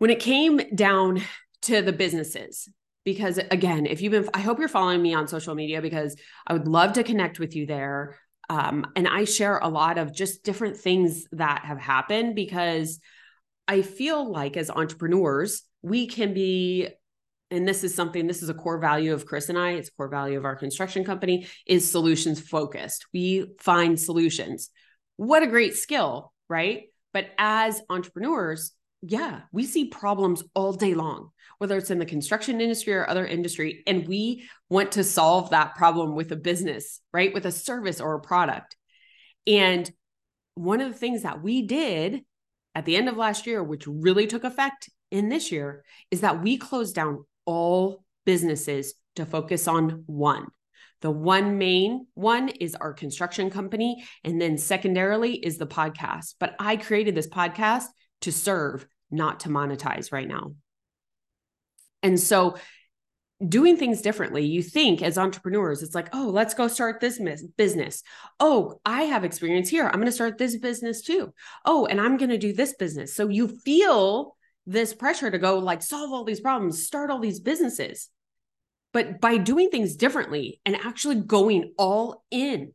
when 0.00 0.08
it 0.08 0.18
came 0.18 0.56
down 0.74 1.20
to 1.62 1.82
the 1.82 1.92
businesses, 1.92 2.66
because 3.04 3.36
again, 3.36 3.84
if 3.84 4.00
you've 4.00 4.12
been, 4.12 4.30
I 4.32 4.40
hope 4.40 4.58
you're 4.58 4.66
following 4.66 5.02
me 5.02 5.12
on 5.12 5.28
social 5.28 5.54
media 5.54 5.82
because 5.82 6.16
I 6.46 6.54
would 6.54 6.66
love 6.66 6.94
to 6.94 7.04
connect 7.04 7.38
with 7.38 7.54
you 7.54 7.66
there. 7.66 8.16
Um, 8.48 8.86
and 8.96 9.06
I 9.06 9.24
share 9.24 9.58
a 9.58 9.68
lot 9.68 9.98
of 9.98 10.14
just 10.14 10.42
different 10.42 10.78
things 10.78 11.26
that 11.32 11.66
have 11.66 11.78
happened 11.78 12.34
because 12.34 12.98
I 13.68 13.82
feel 13.82 14.32
like 14.32 14.56
as 14.56 14.70
entrepreneurs, 14.70 15.64
we 15.82 16.06
can 16.06 16.32
be 16.32 16.88
and 17.50 17.68
this 17.68 17.84
is 17.84 17.94
something 17.94 18.26
this 18.26 18.42
is 18.42 18.48
a 18.48 18.54
core 18.54 18.78
value 18.78 19.12
of 19.12 19.26
chris 19.26 19.48
and 19.48 19.58
i 19.58 19.70
it's 19.72 19.88
a 19.88 19.92
core 19.92 20.08
value 20.08 20.38
of 20.38 20.44
our 20.44 20.54
construction 20.54 21.04
company 21.04 21.48
is 21.66 21.90
solutions 21.90 22.40
focused. 22.40 23.06
We 23.12 23.52
find 23.58 23.98
solutions. 23.98 24.70
What 25.16 25.42
a 25.42 25.46
great 25.46 25.74
skill 25.74 26.32
right? 26.48 26.84
But 27.12 27.26
as 27.38 27.80
entrepreneurs 27.88 28.72
yeah, 29.02 29.42
we 29.52 29.64
see 29.64 29.86
problems 29.86 30.42
all 30.54 30.72
day 30.72 30.94
long, 30.94 31.30
whether 31.58 31.76
it's 31.76 31.90
in 31.90 31.98
the 31.98 32.06
construction 32.06 32.60
industry 32.60 32.94
or 32.94 33.08
other 33.08 33.26
industry, 33.26 33.82
and 33.86 34.06
we 34.06 34.48
want 34.68 34.92
to 34.92 35.04
solve 35.04 35.50
that 35.50 35.74
problem 35.74 36.14
with 36.14 36.30
a 36.32 36.36
business, 36.36 37.00
right? 37.12 37.32
With 37.32 37.46
a 37.46 37.52
service 37.52 38.00
or 38.00 38.14
a 38.14 38.20
product. 38.20 38.76
And 39.46 39.90
one 40.54 40.80
of 40.80 40.92
the 40.92 40.98
things 40.98 41.22
that 41.22 41.42
we 41.42 41.62
did 41.62 42.22
at 42.74 42.84
the 42.84 42.96
end 42.96 43.08
of 43.08 43.16
last 43.16 43.46
year, 43.46 43.62
which 43.62 43.86
really 43.86 44.26
took 44.26 44.44
effect 44.44 44.90
in 45.10 45.28
this 45.28 45.50
year, 45.50 45.84
is 46.10 46.20
that 46.20 46.42
we 46.42 46.58
closed 46.58 46.94
down 46.94 47.24
all 47.46 48.04
businesses 48.26 48.94
to 49.16 49.24
focus 49.24 49.66
on 49.66 50.04
one. 50.06 50.46
The 51.00 51.10
one 51.10 51.56
main 51.56 52.06
one 52.14 52.48
is 52.48 52.74
our 52.74 52.92
construction 52.92 53.50
company. 53.50 54.04
And 54.22 54.40
then 54.40 54.58
secondarily 54.58 55.34
is 55.34 55.56
the 55.56 55.66
podcast. 55.66 56.34
But 56.38 56.54
I 56.58 56.76
created 56.76 57.14
this 57.14 57.28
podcast 57.28 57.86
to 58.22 58.32
serve, 58.32 58.86
not 59.10 59.40
to 59.40 59.48
monetize 59.48 60.12
right 60.12 60.28
now. 60.28 60.54
And 62.02 62.18
so 62.18 62.56
doing 63.46 63.76
things 63.76 64.02
differently, 64.02 64.44
you 64.44 64.62
think 64.62 65.02
as 65.02 65.16
entrepreneurs, 65.16 65.82
it's 65.82 65.94
like, 65.94 66.08
oh, 66.12 66.28
let's 66.28 66.54
go 66.54 66.68
start 66.68 67.00
this 67.00 67.20
business. 67.56 68.02
Oh, 68.38 68.80
I 68.84 69.02
have 69.04 69.24
experience 69.24 69.68
here. 69.68 69.86
I'm 69.86 69.94
going 69.94 70.06
to 70.06 70.12
start 70.12 70.38
this 70.38 70.56
business 70.58 71.02
too. 71.02 71.32
Oh, 71.64 71.86
and 71.86 72.00
I'm 72.00 72.16
going 72.16 72.30
to 72.30 72.38
do 72.38 72.52
this 72.52 72.74
business. 72.74 73.14
So 73.14 73.28
you 73.28 73.48
feel 73.48 74.36
this 74.66 74.92
pressure 74.92 75.30
to 75.30 75.38
go 75.38 75.58
like 75.58 75.82
solve 75.82 76.12
all 76.12 76.24
these 76.24 76.40
problems, 76.40 76.86
start 76.86 77.10
all 77.10 77.18
these 77.18 77.40
businesses. 77.40 78.08
But 78.92 79.20
by 79.20 79.36
doing 79.36 79.70
things 79.70 79.96
differently 79.96 80.60
and 80.66 80.76
actually 80.76 81.16
going 81.16 81.72
all 81.78 82.24
in 82.30 82.74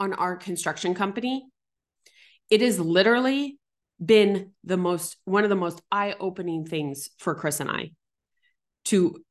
on 0.00 0.14
our 0.14 0.36
construction 0.36 0.94
company, 0.94 1.46
it 2.50 2.60
is 2.60 2.80
literally 2.80 3.58
been 4.04 4.52
the 4.64 4.76
most 4.76 5.16
one 5.24 5.44
of 5.44 5.50
the 5.50 5.56
most 5.56 5.80
eye-opening 5.90 6.64
things 6.64 7.10
for 7.18 7.34
Chris 7.34 7.60
and 7.60 7.70
I 7.70 7.92
to 8.86 9.22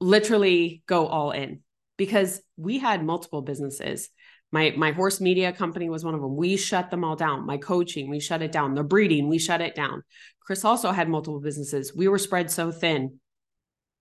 literally 0.00 0.82
go 0.86 1.06
all 1.06 1.32
in 1.32 1.60
because 1.96 2.40
we 2.56 2.78
had 2.78 3.04
multiple 3.04 3.42
businesses 3.42 4.08
My 4.52 4.72
my 4.76 4.92
horse 4.92 5.20
media 5.20 5.52
company 5.52 5.88
was 5.88 6.04
one 6.04 6.14
of 6.14 6.20
them. 6.20 6.36
We 6.36 6.56
shut 6.56 6.90
them 6.90 7.04
all 7.04 7.16
down. 7.16 7.46
My 7.46 7.56
coaching, 7.56 8.10
we 8.10 8.20
shut 8.20 8.42
it 8.42 8.52
down. 8.52 8.74
The 8.74 8.82
breeding, 8.82 9.28
we 9.28 9.38
shut 9.38 9.60
it 9.60 9.74
down. 9.74 10.02
Chris 10.40 10.64
also 10.64 10.90
had 10.90 11.08
multiple 11.08 11.40
businesses. 11.40 11.94
We 11.94 12.08
were 12.08 12.18
spread 12.18 12.50
so 12.50 12.72
thin. 12.72 13.20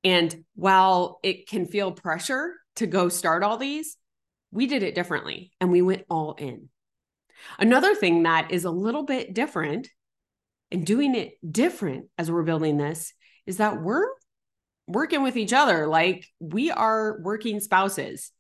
And 0.03 0.43
while 0.55 1.19
it 1.23 1.47
can 1.47 1.65
feel 1.65 1.91
pressure 1.91 2.55
to 2.77 2.87
go 2.87 3.09
start 3.09 3.43
all 3.43 3.57
these, 3.57 3.97
we 4.51 4.65
did 4.65 4.81
it 4.81 4.95
differently 4.95 5.51
and 5.59 5.71
we 5.71 5.81
went 5.81 6.05
all 6.09 6.33
in. 6.33 6.69
Another 7.59 7.93
thing 7.93 8.23
that 8.23 8.51
is 8.51 8.65
a 8.65 8.71
little 8.71 9.03
bit 9.03 9.33
different 9.33 9.87
and 10.71 10.85
doing 10.85 11.15
it 11.15 11.33
different 11.49 12.05
as 12.17 12.29
we're 12.29 12.43
building 12.43 12.77
this 12.77 13.13
is 13.45 13.57
that 13.57 13.81
we're 13.81 14.07
working 14.87 15.23
with 15.23 15.37
each 15.37 15.53
other 15.53 15.87
like 15.87 16.25
we 16.39 16.71
are 16.71 17.19
working 17.21 17.59
spouses. 17.59 18.31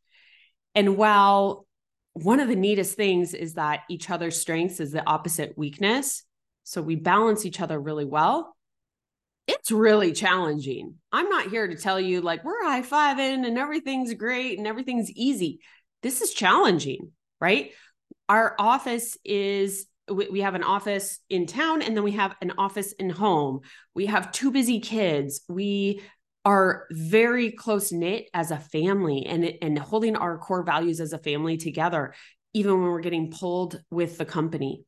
And 0.75 0.97
while 0.97 1.65
one 2.13 2.39
of 2.39 2.47
the 2.47 2.55
neatest 2.55 2.95
things 2.95 3.33
is 3.33 3.53
that 3.53 3.81
each 3.89 4.09
other's 4.09 4.39
strengths 4.39 4.79
is 4.79 4.91
the 4.91 5.07
opposite 5.07 5.57
weakness, 5.57 6.23
so 6.63 6.81
we 6.81 6.95
balance 6.95 7.45
each 7.45 7.61
other 7.61 7.79
really 7.79 8.05
well. 8.05 8.55
It's 9.47 9.71
really 9.71 10.11
challenging. 10.11 10.95
I'm 11.11 11.29
not 11.29 11.49
here 11.49 11.67
to 11.67 11.75
tell 11.75 11.99
you 11.99 12.21
like 12.21 12.43
we're 12.43 12.63
high 12.63 12.83
fiving 12.83 13.47
and 13.47 13.57
everything's 13.57 14.13
great 14.13 14.59
and 14.59 14.67
everything's 14.67 15.09
easy. 15.11 15.59
This 16.03 16.21
is 16.21 16.33
challenging, 16.33 17.11
right? 17.41 17.71
Our 18.27 18.55
office 18.59 19.17
is 19.25 19.87
we 20.09 20.41
have 20.41 20.55
an 20.55 20.63
office 20.63 21.19
in 21.29 21.45
town 21.45 21.81
and 21.81 21.95
then 21.95 22.03
we 22.03 22.11
have 22.13 22.35
an 22.41 22.53
office 22.57 22.91
in 22.93 23.09
home. 23.09 23.61
We 23.93 24.07
have 24.07 24.31
two 24.31 24.51
busy 24.51 24.79
kids. 24.79 25.41
We 25.47 26.01
are 26.45 26.85
very 26.91 27.51
close 27.51 27.91
knit 27.91 28.29
as 28.33 28.51
a 28.51 28.57
family 28.57 29.25
and 29.25 29.53
and 29.61 29.77
holding 29.77 30.15
our 30.15 30.37
core 30.37 30.63
values 30.63 30.99
as 30.99 31.13
a 31.13 31.17
family 31.17 31.57
together 31.57 32.13
even 32.53 32.73
when 32.73 32.89
we're 32.89 33.01
getting 33.01 33.31
pulled 33.31 33.81
with 33.91 34.17
the 34.17 34.25
company. 34.25 34.83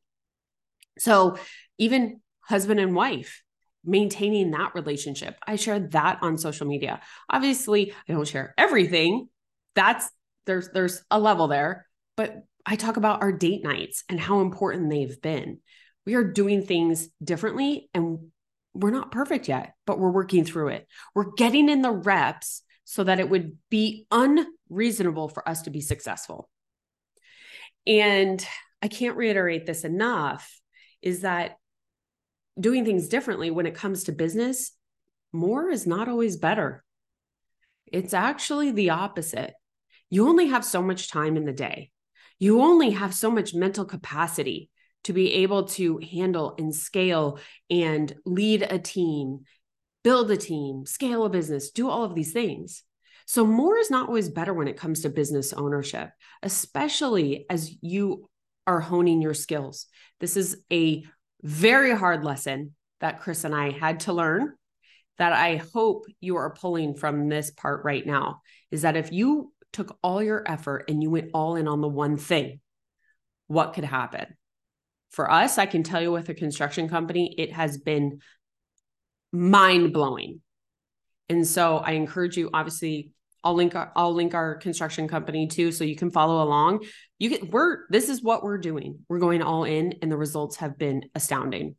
So, 0.98 1.38
even 1.78 2.20
husband 2.40 2.80
and 2.80 2.94
wife 2.94 3.42
maintaining 3.84 4.50
that 4.52 4.74
relationship. 4.74 5.36
I 5.46 5.56
share 5.56 5.80
that 5.80 6.18
on 6.22 6.38
social 6.38 6.66
media. 6.66 7.00
Obviously, 7.28 7.92
I 8.08 8.12
don't 8.12 8.28
share 8.28 8.54
everything. 8.56 9.28
That's 9.74 10.08
there's 10.46 10.68
there's 10.70 11.02
a 11.10 11.18
level 11.18 11.48
there, 11.48 11.86
but 12.16 12.44
I 12.64 12.76
talk 12.76 12.96
about 12.96 13.22
our 13.22 13.32
date 13.32 13.62
nights 13.64 14.04
and 14.08 14.20
how 14.20 14.40
important 14.40 14.90
they've 14.90 15.20
been. 15.20 15.58
We 16.06 16.14
are 16.14 16.24
doing 16.24 16.62
things 16.62 17.08
differently 17.22 17.88
and 17.94 18.30
we're 18.74 18.90
not 18.90 19.12
perfect 19.12 19.48
yet, 19.48 19.74
but 19.86 19.98
we're 19.98 20.10
working 20.10 20.44
through 20.44 20.68
it. 20.68 20.86
We're 21.14 21.32
getting 21.36 21.68
in 21.68 21.82
the 21.82 21.90
reps 21.90 22.62
so 22.84 23.04
that 23.04 23.20
it 23.20 23.28
would 23.28 23.58
be 23.70 24.06
unreasonable 24.10 25.28
for 25.28 25.48
us 25.48 25.62
to 25.62 25.70
be 25.70 25.80
successful. 25.80 26.48
And 27.86 28.44
I 28.80 28.88
can't 28.88 29.16
reiterate 29.16 29.66
this 29.66 29.84
enough 29.84 30.60
is 31.00 31.20
that 31.20 31.56
doing 32.58 32.84
things 32.84 33.08
differently 33.08 33.50
when 33.50 33.66
it 33.66 33.74
comes 33.74 34.04
to 34.04 34.12
business, 34.12 34.72
more 35.32 35.70
is 35.70 35.86
not 35.86 36.08
always 36.08 36.36
better. 36.36 36.84
It's 37.86 38.14
actually 38.14 38.72
the 38.72 38.90
opposite. 38.90 39.54
You 40.10 40.28
only 40.28 40.48
have 40.48 40.64
so 40.64 40.82
much 40.82 41.10
time 41.10 41.36
in 41.36 41.44
the 41.44 41.52
day. 41.52 41.91
You 42.42 42.60
only 42.60 42.90
have 42.90 43.14
so 43.14 43.30
much 43.30 43.54
mental 43.54 43.84
capacity 43.84 44.68
to 45.04 45.12
be 45.12 45.32
able 45.32 45.66
to 45.78 45.98
handle 45.98 46.56
and 46.58 46.74
scale 46.74 47.38
and 47.70 48.12
lead 48.24 48.62
a 48.62 48.80
team, 48.80 49.42
build 50.02 50.28
a 50.28 50.36
team, 50.36 50.84
scale 50.84 51.24
a 51.24 51.30
business, 51.30 51.70
do 51.70 51.88
all 51.88 52.02
of 52.02 52.16
these 52.16 52.32
things. 52.32 52.82
So, 53.26 53.46
more 53.46 53.78
is 53.78 53.92
not 53.92 54.08
always 54.08 54.28
better 54.28 54.52
when 54.52 54.66
it 54.66 54.76
comes 54.76 55.02
to 55.02 55.08
business 55.08 55.52
ownership, 55.52 56.10
especially 56.42 57.46
as 57.48 57.76
you 57.80 58.28
are 58.66 58.80
honing 58.80 59.22
your 59.22 59.34
skills. 59.34 59.86
This 60.18 60.36
is 60.36 60.64
a 60.72 61.04
very 61.44 61.94
hard 61.94 62.24
lesson 62.24 62.74
that 62.98 63.20
Chris 63.20 63.44
and 63.44 63.54
I 63.54 63.70
had 63.70 64.00
to 64.00 64.12
learn 64.12 64.52
that 65.18 65.32
I 65.32 65.62
hope 65.72 66.06
you 66.20 66.38
are 66.38 66.52
pulling 66.52 66.96
from 66.96 67.28
this 67.28 67.52
part 67.52 67.84
right 67.84 68.04
now 68.04 68.40
is 68.72 68.82
that 68.82 68.96
if 68.96 69.12
you 69.12 69.52
took 69.72 69.98
all 70.02 70.22
your 70.22 70.42
effort 70.46 70.84
and 70.88 71.02
you 71.02 71.10
went 71.10 71.30
all 71.34 71.56
in 71.56 71.66
on 71.68 71.80
the 71.80 71.88
one 71.88 72.16
thing, 72.16 72.60
what 73.46 73.74
could 73.74 73.84
happen? 73.84 74.26
For 75.10 75.30
us, 75.30 75.58
I 75.58 75.66
can 75.66 75.82
tell 75.82 76.00
you 76.00 76.12
with 76.12 76.28
a 76.28 76.34
construction 76.34 76.88
company, 76.88 77.34
it 77.36 77.52
has 77.52 77.78
been 77.78 78.20
mind 79.32 79.92
blowing. 79.92 80.40
And 81.28 81.46
so 81.46 81.78
I 81.78 81.92
encourage 81.92 82.36
you, 82.36 82.50
obviously, 82.52 83.10
I'll 83.44 83.54
link 83.54 83.74
our, 83.74 83.92
I'll 83.96 84.14
link 84.14 84.34
our 84.34 84.54
construction 84.56 85.08
company 85.08 85.48
too, 85.48 85.72
so 85.72 85.84
you 85.84 85.96
can 85.96 86.10
follow 86.10 86.42
along. 86.42 86.84
You 87.18 87.28
get 87.28 87.50
we're 87.50 87.86
this 87.90 88.08
is 88.08 88.22
what 88.22 88.44
we're 88.44 88.58
doing. 88.58 89.00
We're 89.08 89.18
going 89.18 89.42
all 89.42 89.64
in, 89.64 89.94
and 90.00 90.12
the 90.12 90.16
results 90.16 90.56
have 90.56 90.78
been 90.78 91.04
astounding. 91.14 91.76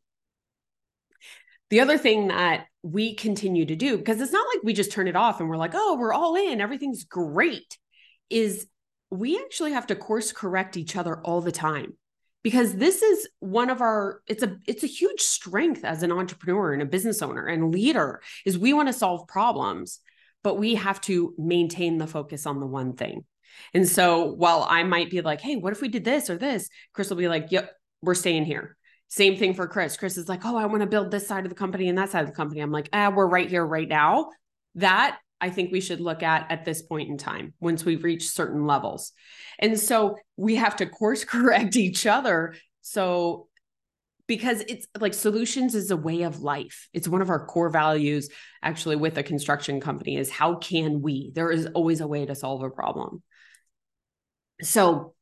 The 1.69 1.79
other 1.79 1.97
thing 1.97 2.27
that 2.27 2.65
we 2.83 3.15
continue 3.15 3.65
to 3.65 3.75
do, 3.75 3.97
because 3.97 4.19
it's 4.19 4.33
not 4.33 4.45
like 4.53 4.63
we 4.63 4.73
just 4.73 4.91
turn 4.91 5.07
it 5.07 5.15
off 5.15 5.39
and 5.39 5.49
we're 5.49 5.57
like, 5.57 5.71
oh, 5.73 5.97
we're 5.97 6.13
all 6.13 6.35
in, 6.35 6.61
everything's 6.61 7.05
great, 7.05 7.77
is 8.33 8.67
we 9.09 9.37
actually 9.37 9.73
have 9.73 9.87
to 9.87 9.95
course 9.95 10.31
correct 10.31 10.75
each 10.75 10.95
other 10.95 11.21
all 11.21 11.41
the 11.41 11.51
time 11.51 11.93
because 12.41 12.75
this 12.75 13.01
is 13.01 13.29
one 13.39 13.69
of 13.69 13.79
our 13.81 14.21
it's 14.27 14.43
a 14.43 14.57
it's 14.67 14.83
a 14.83 14.87
huge 14.87 15.21
strength 15.21 15.85
as 15.85 16.03
an 16.03 16.11
entrepreneur 16.11 16.73
and 16.73 16.81
a 16.81 16.85
business 16.85 17.21
owner 17.21 17.45
and 17.45 17.71
leader 17.71 18.21
is 18.45 18.57
we 18.57 18.73
want 18.73 18.89
to 18.89 18.93
solve 18.93 19.27
problems 19.27 19.99
but 20.43 20.57
we 20.57 20.75
have 20.75 21.01
to 21.01 21.33
maintain 21.37 21.97
the 21.97 22.07
focus 22.07 22.45
on 22.45 22.59
the 22.59 22.67
one 22.67 22.93
thing. 22.93 23.23
And 23.73 23.87
so 23.87 24.25
while 24.33 24.65
I 24.69 24.83
might 24.83 25.09
be 25.09 25.21
like, 25.21 25.41
hey, 25.41 25.55
what 25.55 25.73
if 25.73 25.81
we 25.81 25.87
did 25.87 26.03
this 26.03 26.29
or 26.29 26.37
this? 26.37 26.69
Chris 26.91 27.09
will 27.09 27.17
be 27.17 27.27
like, 27.27 27.47
yep, 27.51 27.71
we're 28.01 28.13
staying 28.13 28.45
here. 28.45 28.75
Same 29.07 29.37
thing 29.37 29.53
for 29.53 29.67
Chris. 29.67 29.95
Chris 29.95 30.17
is 30.17 30.27
like, 30.27 30.43
oh, 30.43 30.57
I 30.57 30.65
want 30.65 30.81
to 30.81 30.87
build 30.87 31.11
this 31.11 31.27
side 31.27 31.45
of 31.45 31.49
the 31.49 31.55
company 31.55 31.87
and 31.87 31.97
that 31.97 32.09
side 32.09 32.21
of 32.21 32.27
the 32.27 32.35
company. 32.35 32.61
I'm 32.61 32.71
like, 32.71 32.89
ah, 32.93 33.09
we're 33.09 33.27
right 33.27 33.49
here, 33.49 33.65
right 33.65 33.87
now. 33.87 34.29
That 34.75 35.19
I 35.43 35.49
think 35.49 35.73
we 35.73 35.81
should 35.81 35.99
look 35.99 36.23
at 36.23 36.49
at 36.49 36.63
this 36.63 36.81
point 36.81 37.09
in 37.09 37.17
time 37.17 37.53
once 37.59 37.83
we've 37.83 38.05
reached 38.05 38.31
certain 38.31 38.65
levels. 38.65 39.11
And 39.59 39.77
so 39.77 40.15
we 40.37 40.55
have 40.55 40.77
to 40.77 40.85
course 40.85 41.25
correct 41.35 41.75
each 41.75 42.07
other. 42.07 42.55
So 42.81 43.49
because 44.25 44.61
it's 44.61 44.87
like 44.97 45.13
solutions 45.13 45.75
is 45.75 45.91
a 45.91 45.97
way 45.97 46.21
of 46.21 46.39
life. 46.39 46.87
It's 46.93 47.09
one 47.09 47.21
of 47.21 47.29
our 47.29 47.45
core 47.45 47.69
values 47.69 48.29
actually 48.61 48.95
with 48.95 49.17
a 49.17 49.23
construction 49.23 49.81
company 49.81 50.15
is 50.15 50.29
how 50.29 50.55
can 50.55 51.01
we? 51.01 51.33
There 51.35 51.51
is 51.51 51.65
always 51.73 51.99
a 51.99 52.07
way 52.07 52.25
to 52.25 52.35
solve 52.35 52.63
a 52.63 52.69
problem. 52.69 53.21
So 54.61 55.13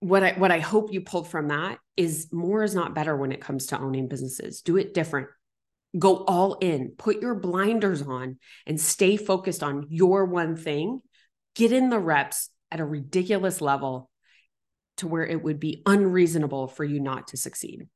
what 0.00 0.22
I 0.22 0.32
what 0.32 0.50
I 0.50 0.58
hope 0.58 0.92
you 0.92 1.00
pulled 1.00 1.26
from 1.26 1.48
that 1.48 1.78
is 1.96 2.28
more 2.30 2.62
is 2.62 2.74
not 2.74 2.94
better 2.94 3.16
when 3.16 3.32
it 3.32 3.40
comes 3.40 3.68
to 3.68 3.80
owning 3.80 4.08
businesses. 4.08 4.60
Do 4.60 4.76
it 4.76 4.92
different. 4.92 5.28
Go 5.98 6.24
all 6.24 6.54
in. 6.54 6.94
Put 6.96 7.20
your 7.20 7.34
blinders 7.34 8.02
on 8.02 8.38
and 8.66 8.80
stay 8.80 9.16
focused 9.16 9.62
on 9.62 9.86
your 9.90 10.24
one 10.24 10.56
thing. 10.56 11.00
Get 11.54 11.72
in 11.72 11.90
the 11.90 11.98
reps 11.98 12.48
at 12.70 12.80
a 12.80 12.84
ridiculous 12.84 13.60
level 13.60 14.10
to 14.98 15.06
where 15.06 15.26
it 15.26 15.42
would 15.42 15.60
be 15.60 15.82
unreasonable 15.84 16.68
for 16.68 16.84
you 16.84 17.00
not 17.00 17.28
to 17.28 17.36
succeed. 17.36 17.88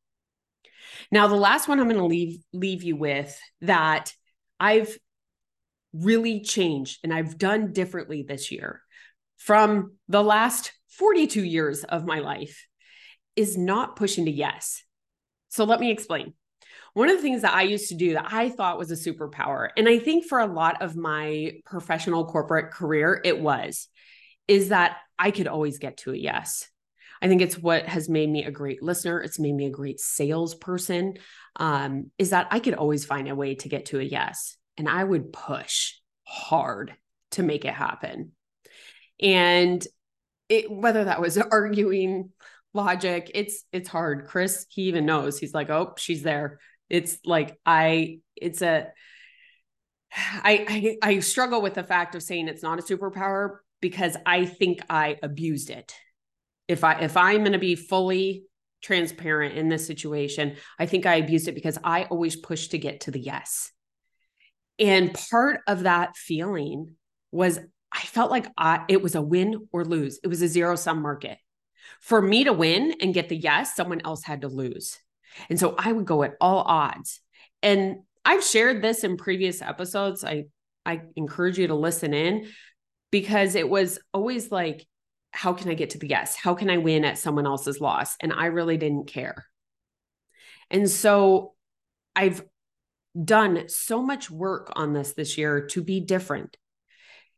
Now, 1.11 1.27
the 1.29 1.37
last 1.37 1.69
one 1.69 1.81
I'm 1.81 1.89
going 1.89 1.97
to 1.97 2.05
leave 2.05 2.39
leave 2.53 2.83
you 2.83 2.97
with 2.97 3.39
that 3.63 4.13
I've 4.61 4.97
really 5.93 6.41
changed 6.41 7.01
and 7.03 7.13
I've 7.13 7.39
done 7.39 7.73
differently 7.73 8.23
this 8.23 8.51
year 8.51 8.83
from 9.37 9.95
the 10.09 10.23
last 10.23 10.73
42 10.91 11.43
years 11.43 11.85
of 11.85 12.05
my 12.05 12.21
life 12.21 12.67
is 13.35 13.57
not 13.57 13.97
pushing 13.97 14.25
to 14.27 14.31
yes. 14.31 14.83
So 15.49 15.65
let 15.65 15.81
me 15.81 15.91
explain. 15.91 16.35
One 16.97 17.11
of 17.11 17.17
the 17.17 17.23
things 17.23 17.43
that 17.43 17.53
I 17.53 17.61
used 17.61 17.91
to 17.91 17.95
do 17.95 18.15
that 18.15 18.33
I 18.33 18.49
thought 18.49 18.79
was 18.79 18.91
a 18.91 18.95
superpower, 18.95 19.69
and 19.77 19.87
I 19.87 19.99
think 19.99 20.25
for 20.25 20.39
a 20.39 20.47
lot 20.47 20.81
of 20.81 20.97
my 20.97 21.61
professional 21.67 22.25
corporate 22.25 22.71
career, 22.71 23.21
it 23.23 23.39
was, 23.39 23.89
is 24.49 24.71
that 24.71 24.97
I 25.19 25.31
could 25.31 25.47
always 25.47 25.79
get 25.79 25.99
to 25.99 26.15
a 26.15 26.17
yes. 26.17 26.67
I 27.21 27.29
think 27.29 27.43
it's 27.43 27.59
what 27.59 27.85
has 27.85 28.09
made 28.09 28.31
me 28.31 28.47
a 28.47 28.51
great 28.51 28.83
listener. 28.83 29.21
It's 29.21 29.39
made 29.39 29.53
me 29.53 29.67
a 29.67 29.71
great 29.71 30.01
salesperson. 30.01 31.19
Um, 31.57 32.13
is 32.17 32.31
that 32.31 32.49
I 32.51 32.61
could 32.61 32.73
always 32.73 33.05
find 33.05 33.29
a 33.29 33.35
way 33.35 33.57
to 33.57 33.69
get 33.69 33.85
to 33.87 34.01
a 34.01 34.03
yes, 34.03 34.57
and 34.79 34.89
I 34.89 35.05
would 35.05 35.35
push 35.35 35.93
hard 36.25 36.95
to 37.33 37.43
make 37.43 37.67
it 37.67 37.75
happen. 37.75 38.33
And 39.21 39.87
it, 40.49 40.71
whether 40.71 41.05
that 41.05 41.21
was 41.21 41.37
arguing 41.53 42.31
logic, 42.73 43.31
it's 43.35 43.65
it's 43.71 43.91
hard. 43.91 44.29
Chris, 44.29 44.65
he 44.71 44.85
even 44.85 45.05
knows. 45.05 45.39
He's 45.39 45.53
like, 45.53 45.69
oh, 45.69 45.93
she's 45.99 46.23
there. 46.23 46.59
It's 46.89 47.19
like 47.25 47.59
I. 47.65 48.21
It's 48.37 48.63
a. 48.63 48.89
I, 50.15 50.97
I 51.03 51.17
I 51.17 51.19
struggle 51.21 51.61
with 51.61 51.75
the 51.75 51.85
fact 51.85 52.15
of 52.15 52.23
saying 52.23 52.49
it's 52.49 52.63
not 52.63 52.79
a 52.79 52.83
superpower 52.83 53.59
because 53.81 54.17
I 54.25 54.47
think 54.47 54.81
I 54.89 55.19
abused 55.23 55.71
it 55.71 55.95
if 56.69 56.83
i 56.85 56.95
if 57.01 57.17
i'm 57.17 57.39
going 57.39 57.53
to 57.53 57.59
be 57.59 57.75
fully 57.75 58.45
transparent 58.83 59.57
in 59.57 59.69
this 59.69 59.87
situation 59.87 60.57
i 60.79 60.87
think 60.87 61.07
i 61.07 61.17
abused 61.17 61.49
it 61.49 61.55
because 61.55 61.79
i 61.85 62.05
always 62.05 62.37
pushed 62.37 62.73
to 62.73 62.79
get 62.79 63.01
to 63.03 63.11
the 63.11 63.21
yes 63.21 63.71
and 64.79 65.15
part 65.15 65.61
of 65.67 65.85
that 65.85 66.17
feeling 66.17 66.95
was 67.33 67.59
I 67.93 68.01
felt 68.01 68.31
like 68.31 68.47
I, 68.59 68.85
it 68.89 69.03
was 69.03 69.15
a 69.15 69.23
win 69.23 69.69
or 69.73 69.85
lose. 69.85 70.21
It 70.23 70.29
was 70.29 70.43
a 70.43 70.49
zero 70.49 70.77
sum 70.77 71.01
market. 71.01 71.39
For 72.01 72.21
me 72.21 72.45
to 72.45 72.53
win 72.53 72.95
and 73.01 73.15
get 73.15 73.29
the 73.29 73.37
yes, 73.37 73.75
someone 73.75 74.03
else 74.05 74.23
had 74.23 74.43
to 74.43 74.49
lose. 74.49 74.99
And 75.49 75.59
so 75.59 75.75
I 75.79 75.93
would 75.93 76.07
go 76.07 76.23
at 76.23 76.35
all 76.41 76.63
odds. 76.63 77.21
And 77.63 77.97
I've 78.25 78.45
shared 78.45 78.83
this 78.83 79.05
in 79.05 79.17
previous 79.17 79.63
episodes. 79.63 80.25
I 80.25 80.45
I 80.85 81.03
encourage 81.17 81.59
you 81.59 81.67
to 81.69 81.75
listen 81.75 82.15
in 82.15 82.47
because 83.11 83.55
it 83.55 83.69
was 83.69 83.99
always 84.13 84.51
like 84.51 84.87
how 85.33 85.53
can 85.53 85.71
I 85.71 85.75
get 85.75 85.91
to 85.91 85.99
the 85.99 86.09
yes? 86.09 86.35
How 86.35 86.55
can 86.55 86.71
I 86.71 86.79
win 86.79 87.05
at 87.05 87.19
someone 87.19 87.47
else's 87.47 87.81
loss? 87.81 88.17
And 88.23 88.33
I 88.33 88.47
really 88.47 88.79
didn't 88.79 89.07
care. 89.07 89.45
And 90.71 90.89
so 90.89 91.55
I've 92.15 92.43
done 93.23 93.69
so 93.69 94.03
much 94.03 94.31
work 94.31 94.73
on 94.77 94.93
this 94.93 95.13
this 95.13 95.37
year 95.39 95.67
to 95.67 95.83
be 95.83 96.01
different 96.01 96.57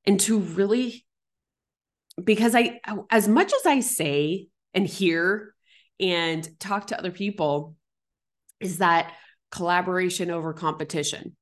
and 0.06 0.18
to 0.20 0.38
really 0.38 1.04
because 2.22 2.54
I 2.54 2.80
as 3.10 3.28
much 3.28 3.52
as 3.52 3.66
I 3.66 3.80
say 3.80 4.48
and 4.74 4.86
hear 4.86 5.54
and 6.00 6.48
talk 6.58 6.88
to 6.88 6.98
other 6.98 7.10
people 7.10 7.76
is 8.60 8.78
that 8.78 9.12
collaboration 9.50 10.30
over 10.30 10.52
competition. 10.52 11.36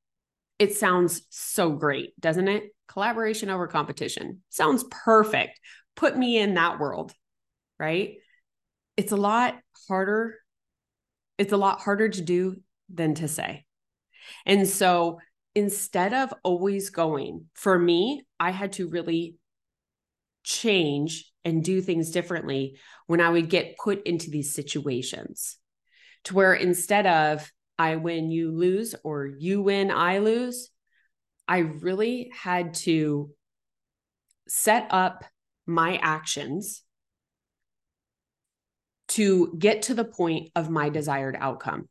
It 0.59 0.75
sounds 0.75 1.23
so 1.31 1.73
great, 1.73 2.19
doesn't 2.21 2.49
it? 2.49 2.65
Collaboration 2.89 3.51
over 3.51 3.67
competition 3.67 4.43
sounds 4.49 4.85
perfect. 4.91 5.61
Put 5.97 6.17
me 6.17 6.39
in 6.39 6.55
that 6.55 6.79
world, 6.79 7.13
right? 7.79 8.15
It's 8.97 9.13
a 9.13 9.17
lot 9.17 9.57
harder. 9.89 10.37
It's 11.37 11.53
a 11.53 11.59
lot 11.59 11.81
harder 11.81 12.09
to 12.09 12.23
do 12.23 12.57
than 12.93 13.15
to 13.17 13.29
say. 13.29 13.65
And 14.47 14.67
so 14.67 15.19
instead 15.55 16.15
of 16.15 16.33
always 16.43 16.91
going, 16.91 17.47
for 17.55 17.79
me, 17.79 18.25
I 18.41 18.51
had 18.51 18.73
to 18.75 18.89
really 18.89 19.37
change 20.43 21.31
and 21.45 21.63
do 21.63 21.81
things 21.81 22.11
differently 22.11 22.77
when 23.07 23.21
I 23.21 23.29
would 23.29 23.51
get 23.51 23.77
put 23.77 24.07
into 24.07 24.31
these 24.31 24.55
situations 24.55 25.59
to 26.27 26.35
where 26.35 26.55
instead 26.55 27.07
of 27.07 27.51
I 27.79 27.97
win, 27.97 28.31
you 28.31 28.51
lose, 28.53 28.95
or 29.05 29.27
you 29.27 29.63
win, 29.63 29.91
I 29.91 30.19
lose, 30.19 30.71
I 31.49 31.59
really 31.59 32.33
had 32.35 32.75
to 32.75 33.31
set 34.49 34.89
up 34.91 35.25
my 35.67 35.97
actions 35.97 36.83
to 39.09 39.55
get 39.59 39.83
to 39.83 39.95
the 39.95 40.05
point 40.05 40.51
of 40.57 40.71
my 40.71 40.89
desired 40.89 41.37
outcome 41.39 41.89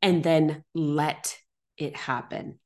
and 0.00 0.22
then 0.22 0.62
let 0.74 1.36
it 1.76 1.96
happen. 1.96 2.58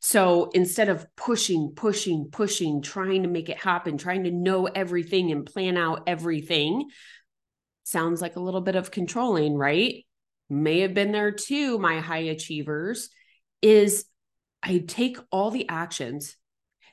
So 0.00 0.50
instead 0.52 0.88
of 0.88 1.06
pushing, 1.16 1.72
pushing, 1.74 2.28
pushing, 2.30 2.82
trying 2.82 3.22
to 3.22 3.28
make 3.28 3.48
it 3.48 3.58
happen, 3.58 3.96
trying 3.96 4.24
to 4.24 4.30
know 4.30 4.66
everything 4.66 5.32
and 5.32 5.46
plan 5.46 5.76
out 5.76 6.02
everything, 6.06 6.90
sounds 7.84 8.20
like 8.20 8.36
a 8.36 8.40
little 8.40 8.60
bit 8.60 8.74
of 8.74 8.90
controlling, 8.90 9.54
right? 9.56 10.04
May 10.50 10.80
have 10.80 10.94
been 10.94 11.12
there 11.12 11.30
too, 11.30 11.78
my 11.78 12.00
high 12.00 12.18
achievers, 12.18 13.10
is 13.62 14.04
I 14.62 14.78
take 14.78 15.18
all 15.30 15.50
the 15.50 15.68
actions 15.68 16.36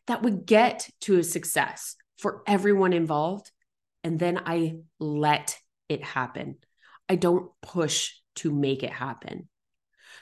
that 0.08 0.22
would 0.22 0.46
get 0.46 0.90
to 1.02 1.18
a 1.18 1.24
success 1.24 1.96
for 2.18 2.44
everyone 2.46 2.94
involved, 2.94 3.52
and 4.04 4.20
then 4.20 4.40
I 4.46 4.78
let 5.00 5.58
it 5.90 6.04
happen. 6.04 6.58
I 7.10 7.16
don't 7.16 7.50
push 7.62 8.12
to 8.38 8.52
make 8.52 8.84
it 8.84 8.92
happen. 8.92 9.48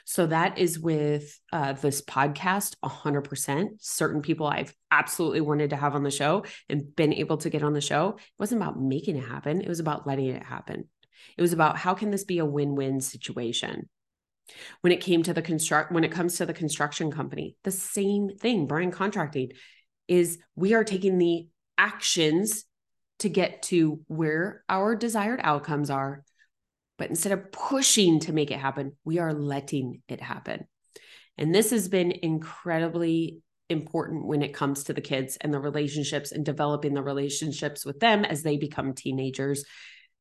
So 0.04 0.26
that 0.26 0.58
is 0.58 0.78
with 0.78 1.38
uh, 1.52 1.74
this 1.74 2.02
podcast 2.02 2.74
100%. 2.84 3.68
Certain 3.78 4.22
people 4.22 4.46
I've 4.46 4.74
absolutely 4.90 5.40
wanted 5.40 5.70
to 5.70 5.76
have 5.76 5.94
on 5.94 6.02
the 6.02 6.10
show 6.10 6.44
and 6.68 6.94
been 6.94 7.12
able 7.12 7.38
to 7.38 7.50
get 7.50 7.62
on 7.62 7.72
the 7.72 7.80
show. 7.80 8.16
It 8.16 8.22
wasn't 8.38 8.62
about 8.62 8.80
making 8.80 9.16
it 9.16 9.24
happen, 9.24 9.60
it 9.60 9.68
was 9.68 9.80
about 9.80 10.06
letting 10.06 10.26
it 10.26 10.42
happen. 10.42 10.88
It 11.36 11.42
was 11.42 11.52
about 11.52 11.76
how 11.76 11.94
can 11.94 12.10
this 12.10 12.24
be 12.24 12.38
a 12.38 12.44
win-win 12.44 13.00
situation? 13.00 13.88
When 14.80 14.92
it 14.92 15.00
came 15.00 15.22
to 15.22 15.32
the 15.32 15.42
construct 15.42 15.92
when 15.92 16.04
it 16.04 16.10
comes 16.10 16.36
to 16.36 16.46
the 16.46 16.52
construction 16.52 17.12
company, 17.12 17.56
the 17.62 17.70
same 17.70 18.30
thing, 18.36 18.66
Brien 18.66 18.90
Contracting 18.90 19.52
is 20.08 20.38
we 20.56 20.74
are 20.74 20.82
taking 20.82 21.18
the 21.18 21.46
actions 21.78 22.64
to 23.20 23.28
get 23.28 23.62
to 23.62 24.00
where 24.08 24.64
our 24.68 24.96
desired 24.96 25.40
outcomes 25.42 25.88
are 25.88 26.24
but 27.00 27.08
instead 27.08 27.32
of 27.32 27.50
pushing 27.50 28.20
to 28.20 28.32
make 28.34 28.50
it 28.50 28.58
happen, 28.58 28.92
we 29.06 29.18
are 29.18 29.32
letting 29.32 30.02
it 30.06 30.20
happen. 30.20 30.66
And 31.38 31.54
this 31.54 31.70
has 31.70 31.88
been 31.88 32.12
incredibly 32.12 33.40
important 33.70 34.26
when 34.26 34.42
it 34.42 34.52
comes 34.52 34.84
to 34.84 34.92
the 34.92 35.00
kids 35.00 35.38
and 35.40 35.50
the 35.52 35.60
relationships 35.60 36.30
and 36.30 36.44
developing 36.44 36.92
the 36.92 37.02
relationships 37.02 37.86
with 37.86 38.00
them 38.00 38.26
as 38.26 38.42
they 38.42 38.58
become 38.58 38.92
teenagers. 38.92 39.64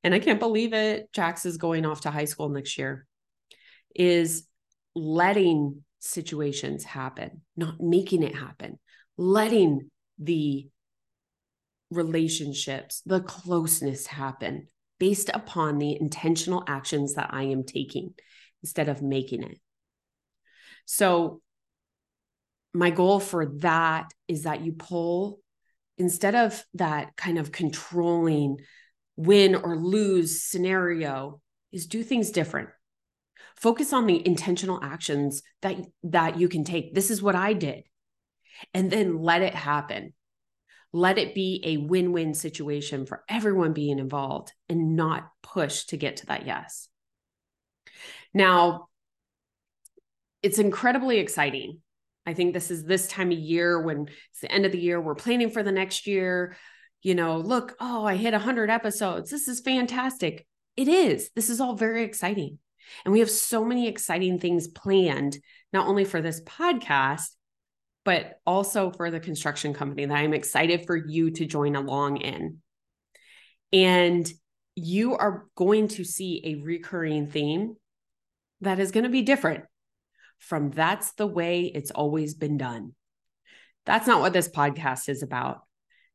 And 0.05 0.13
I 0.13 0.19
can't 0.19 0.39
believe 0.39 0.71
it. 0.71 1.09
Jax 1.11 1.45
is 1.45 1.57
going 1.57 1.85
off 1.85 2.01
to 2.01 2.11
high 2.11 2.23
school 2.23 2.47
next 2.47 2.77
year. 2.77 3.05
Is 3.93 4.47
letting 4.95 5.83
situations 5.99 6.85
happen, 6.85 7.41
not 7.57 7.81
making 7.81 8.23
it 8.23 8.35
happen, 8.35 8.79
letting 9.17 9.89
the 10.17 10.69
relationships, 11.91 13.01
the 13.05 13.19
closeness 13.19 14.07
happen, 14.07 14.69
based 14.99 15.29
upon 15.33 15.77
the 15.77 15.99
intentional 15.99 16.63
actions 16.67 17.15
that 17.15 17.29
I 17.31 17.43
am 17.43 17.63
taking 17.63 18.13
instead 18.61 18.89
of 18.89 19.01
making 19.01 19.43
it. 19.43 19.57
So, 20.85 21.41
my 22.73 22.91
goal 22.91 23.19
for 23.19 23.47
that 23.59 24.11
is 24.27 24.43
that 24.43 24.61
you 24.61 24.73
pull 24.73 25.39
instead 25.97 26.35
of 26.35 26.63
that 26.75 27.15
kind 27.15 27.39
of 27.39 27.51
controlling 27.51 28.57
win 29.15 29.55
or 29.55 29.75
lose 29.75 30.43
scenario 30.43 31.41
is 31.71 31.87
do 31.87 32.03
things 32.03 32.31
different. 32.31 32.69
Focus 33.57 33.91
on 33.91 34.05
the 34.07 34.25
intentional 34.25 34.79
actions 34.81 35.41
that 35.61 35.77
that 36.03 36.39
you 36.39 36.47
can 36.47 36.63
take. 36.63 36.93
This 36.93 37.11
is 37.11 37.21
what 37.21 37.35
i 37.35 37.53
did. 37.53 37.83
And 38.73 38.91
then 38.91 39.21
let 39.21 39.41
it 39.41 39.55
happen 39.55 40.13
let 40.91 41.17
it 41.17 41.35
be 41.35 41.61
a 41.65 41.77
win 41.77 42.11
win 42.11 42.33
situation 42.33 43.05
for 43.05 43.23
everyone 43.29 43.73
being 43.73 43.99
involved 43.99 44.53
and 44.67 44.95
not 44.95 45.29
push 45.43 45.85
to 45.85 45.97
get 45.97 46.17
to 46.17 46.25
that 46.27 46.45
yes. 46.45 46.87
Now, 48.33 48.87
it's 50.41 50.59
incredibly 50.59 51.19
exciting. 51.19 51.79
I 52.25 52.33
think 52.33 52.53
this 52.53 52.71
is 52.71 52.83
this 52.83 53.07
time 53.07 53.31
of 53.31 53.37
year 53.37 53.81
when 53.81 54.07
it's 54.31 54.41
the 54.41 54.51
end 54.51 54.65
of 54.65 54.71
the 54.71 54.79
year, 54.79 55.01
we're 55.01 55.15
planning 55.15 55.49
for 55.49 55.63
the 55.63 55.71
next 55.71 56.07
year. 56.07 56.55
You 57.01 57.15
know, 57.15 57.37
look, 57.37 57.75
oh, 57.79 58.05
I 58.05 58.15
hit 58.15 58.33
100 58.33 58.69
episodes. 58.69 59.31
This 59.31 59.47
is 59.47 59.61
fantastic. 59.61 60.45
It 60.75 60.87
is. 60.87 61.29
This 61.35 61.49
is 61.49 61.59
all 61.59 61.75
very 61.75 62.03
exciting. 62.03 62.59
And 63.05 63.11
we 63.11 63.19
have 63.19 63.29
so 63.29 63.63
many 63.63 63.87
exciting 63.87 64.39
things 64.39 64.67
planned, 64.67 65.37
not 65.71 65.87
only 65.87 66.05
for 66.05 66.21
this 66.21 66.41
podcast, 66.41 67.29
but 68.05 68.39
also 68.45 68.91
for 68.91 69.11
the 69.11 69.19
construction 69.19 69.73
company 69.73 70.05
that 70.05 70.15
I'm 70.15 70.33
excited 70.33 70.85
for 70.85 70.95
you 70.95 71.31
to 71.31 71.45
join 71.45 71.75
along 71.75 72.17
in. 72.17 72.57
And 73.71 74.31
you 74.75 75.15
are 75.15 75.45
going 75.55 75.89
to 75.89 76.03
see 76.03 76.41
a 76.43 76.63
recurring 76.63 77.27
theme 77.27 77.75
that 78.61 78.79
is 78.79 78.91
going 78.91 79.03
to 79.03 79.09
be 79.09 79.21
different 79.21 79.65
from 80.39 80.71
that's 80.71 81.11
the 81.13 81.27
way 81.27 81.65
it's 81.65 81.91
always 81.91 82.33
been 82.33 82.57
done. 82.57 82.93
That's 83.85 84.07
not 84.07 84.21
what 84.21 84.33
this 84.33 84.49
podcast 84.49 85.09
is 85.09 85.23
about. 85.23 85.61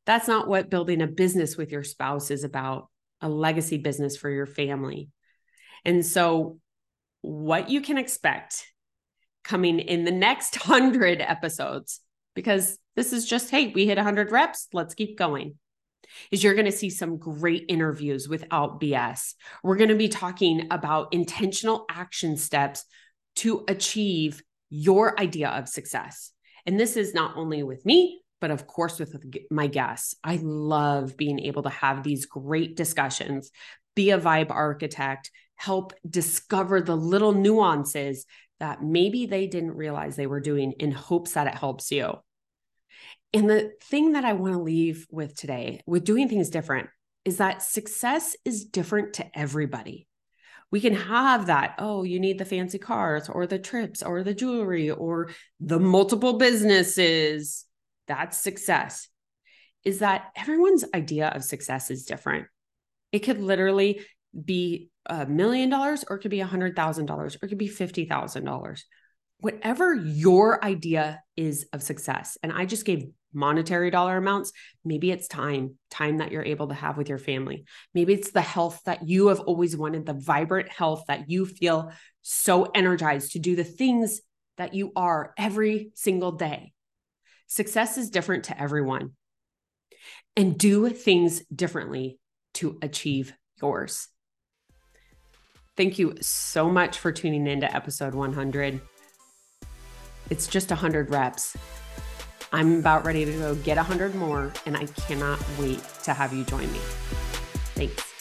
That's 0.05 0.27
not 0.27 0.47
what 0.47 0.69
building 0.69 1.01
a 1.01 1.07
business 1.07 1.57
with 1.57 1.71
your 1.71 1.83
spouse 1.83 2.31
is 2.31 2.43
about, 2.43 2.89
a 3.21 3.29
legacy 3.29 3.77
business 3.77 4.17
for 4.17 4.29
your 4.29 4.45
family. 4.45 5.09
And 5.83 6.05
so, 6.05 6.59
what 7.21 7.69
you 7.69 7.81
can 7.81 7.97
expect 7.97 8.67
coming 9.45 9.79
in 9.79 10.03
the 10.03 10.11
next 10.11 10.55
100 10.67 11.21
episodes 11.21 12.01
because 12.35 12.77
this 12.95 13.13
is 13.13 13.25
just, 13.25 13.49
hey, 13.49 13.67
we 13.67 13.85
hit 13.85 13.97
100 13.97 14.31
reps, 14.31 14.67
let's 14.73 14.93
keep 14.93 15.17
going. 15.17 15.55
Is 16.31 16.43
you're 16.43 16.53
going 16.53 16.65
to 16.65 16.71
see 16.71 16.89
some 16.89 17.17
great 17.17 17.65
interviews 17.67 18.29
without 18.29 18.79
BS. 18.79 19.33
We're 19.63 19.75
going 19.75 19.89
to 19.89 19.95
be 19.95 20.07
talking 20.07 20.67
about 20.71 21.13
intentional 21.13 21.85
action 21.89 22.37
steps 22.37 22.85
to 23.37 23.63
achieve 23.67 24.41
your 24.69 25.19
idea 25.19 25.49
of 25.49 25.67
success. 25.67 26.31
And 26.65 26.79
this 26.79 26.95
is 26.95 27.13
not 27.13 27.35
only 27.35 27.63
with 27.63 27.85
me, 27.85 28.21
but 28.39 28.51
of 28.51 28.67
course 28.67 28.99
with 28.99 29.15
my 29.49 29.67
guests. 29.67 30.15
I 30.23 30.39
love 30.41 31.17
being 31.17 31.39
able 31.39 31.63
to 31.63 31.69
have 31.69 32.03
these 32.03 32.25
great 32.25 32.75
discussions, 32.75 33.51
be 33.95 34.11
a 34.11 34.19
vibe 34.19 34.51
architect, 34.51 35.31
help 35.55 35.93
discover 36.07 36.81
the 36.81 36.95
little 36.95 37.33
nuances 37.33 38.25
that 38.59 38.83
maybe 38.83 39.25
they 39.25 39.47
didn't 39.47 39.75
realize 39.75 40.15
they 40.15 40.27
were 40.27 40.39
doing 40.39 40.73
in 40.73 40.91
hopes 40.91 41.33
that 41.33 41.47
it 41.47 41.55
helps 41.55 41.91
you. 41.91 42.15
And 43.33 43.49
the 43.49 43.73
thing 43.83 44.13
that 44.13 44.23
I 44.23 44.33
want 44.33 44.53
to 44.53 44.61
leave 44.61 45.05
with 45.09 45.35
today, 45.35 45.81
with 45.85 46.05
doing 46.05 46.29
things 46.29 46.49
different, 46.49 46.89
is 47.25 47.37
that 47.37 47.61
success 47.61 48.35
is 48.45 48.65
different 48.65 49.15
to 49.15 49.25
everybody. 49.37 50.07
We 50.71 50.79
can 50.79 50.93
have 50.93 51.47
that, 51.47 51.75
oh, 51.79 52.03
you 52.03 52.19
need 52.19 52.37
the 52.37 52.45
fancy 52.45 52.79
cars 52.79 53.29
or 53.29 53.45
the 53.45 53.59
trips 53.59 54.01
or 54.01 54.23
the 54.23 54.33
jewelry 54.33 54.89
or 54.89 55.29
the 55.59 55.79
multiple 55.79 56.37
businesses. 56.37 57.65
that's 58.07 58.37
success, 58.37 59.07
is 59.83 59.99
that 59.99 60.31
everyone's 60.35 60.85
idea 60.93 61.29
of 61.29 61.43
success 61.43 61.91
is 61.91 62.05
different. 62.05 62.47
It 63.11 63.19
could 63.19 63.41
literally 63.41 64.01
be 64.43 64.89
a 65.05 65.25
million 65.25 65.69
dollars 65.69 66.03
or 66.09 66.15
it 66.17 66.19
could 66.19 66.31
be 66.31 66.39
a 66.39 66.45
hundred 66.45 66.75
thousand 66.75 67.05
dollars 67.05 67.35
or 67.35 67.45
it 67.45 67.49
could 67.49 67.57
be 67.57 67.67
fifty 67.67 68.05
thousand 68.05 68.45
dollars. 68.45 68.85
Whatever 69.39 69.93
your 69.93 70.63
idea 70.63 71.21
is 71.35 71.67
of 71.73 71.83
success. 71.83 72.37
And 72.41 72.51
I 72.51 72.65
just 72.65 72.85
gave 72.85 73.05
monetary 73.33 73.91
dollar 73.91 74.17
amounts. 74.17 74.53
Maybe 74.83 75.11
it's 75.11 75.27
time, 75.27 75.75
time 75.91 76.17
that 76.17 76.31
you're 76.31 76.43
able 76.43 76.69
to 76.69 76.73
have 76.73 76.97
with 76.97 77.09
your 77.09 77.17
family. 77.17 77.65
Maybe 77.93 78.13
it's 78.13 78.31
the 78.31 78.41
health 78.41 78.81
that 78.85 79.07
you 79.07 79.27
have 79.27 79.41
always 79.41 79.75
wanted, 79.75 80.05
the 80.05 80.13
vibrant 80.13 80.69
health 80.69 81.03
that 81.07 81.29
you 81.29 81.45
feel 81.45 81.91
so 82.21 82.63
energized 82.63 83.33
to 83.33 83.39
do 83.39 83.55
the 83.55 83.63
things 83.63 84.21
that 84.57 84.73
you 84.73 84.93
are 84.95 85.33
every 85.37 85.91
single 85.95 86.31
day. 86.31 86.71
Success 87.47 87.97
is 87.97 88.09
different 88.09 88.45
to 88.45 88.59
everyone. 88.59 89.11
And 90.37 90.57
do 90.57 90.89
things 90.89 91.41
differently 91.53 92.19
to 92.55 92.77
achieve 92.81 93.33
yours. 93.61 94.07
Thank 95.77 95.99
you 95.99 96.15
so 96.21 96.69
much 96.69 96.99
for 96.99 97.11
tuning 97.11 97.47
in 97.47 97.59
to 97.61 97.75
episode 97.75 98.15
100. 98.15 98.79
It's 100.29 100.47
just 100.47 100.69
100 100.69 101.09
reps. 101.09 101.57
I'm 102.53 102.79
about 102.79 103.05
ready 103.05 103.25
to 103.25 103.31
go 103.33 103.55
get 103.55 103.75
100 103.75 104.15
more, 104.15 104.53
and 104.65 104.77
I 104.77 104.85
cannot 104.85 105.43
wait 105.59 105.83
to 106.03 106.13
have 106.13 106.33
you 106.33 106.45
join 106.45 106.71
me. 106.71 106.79
Thanks. 107.75 108.14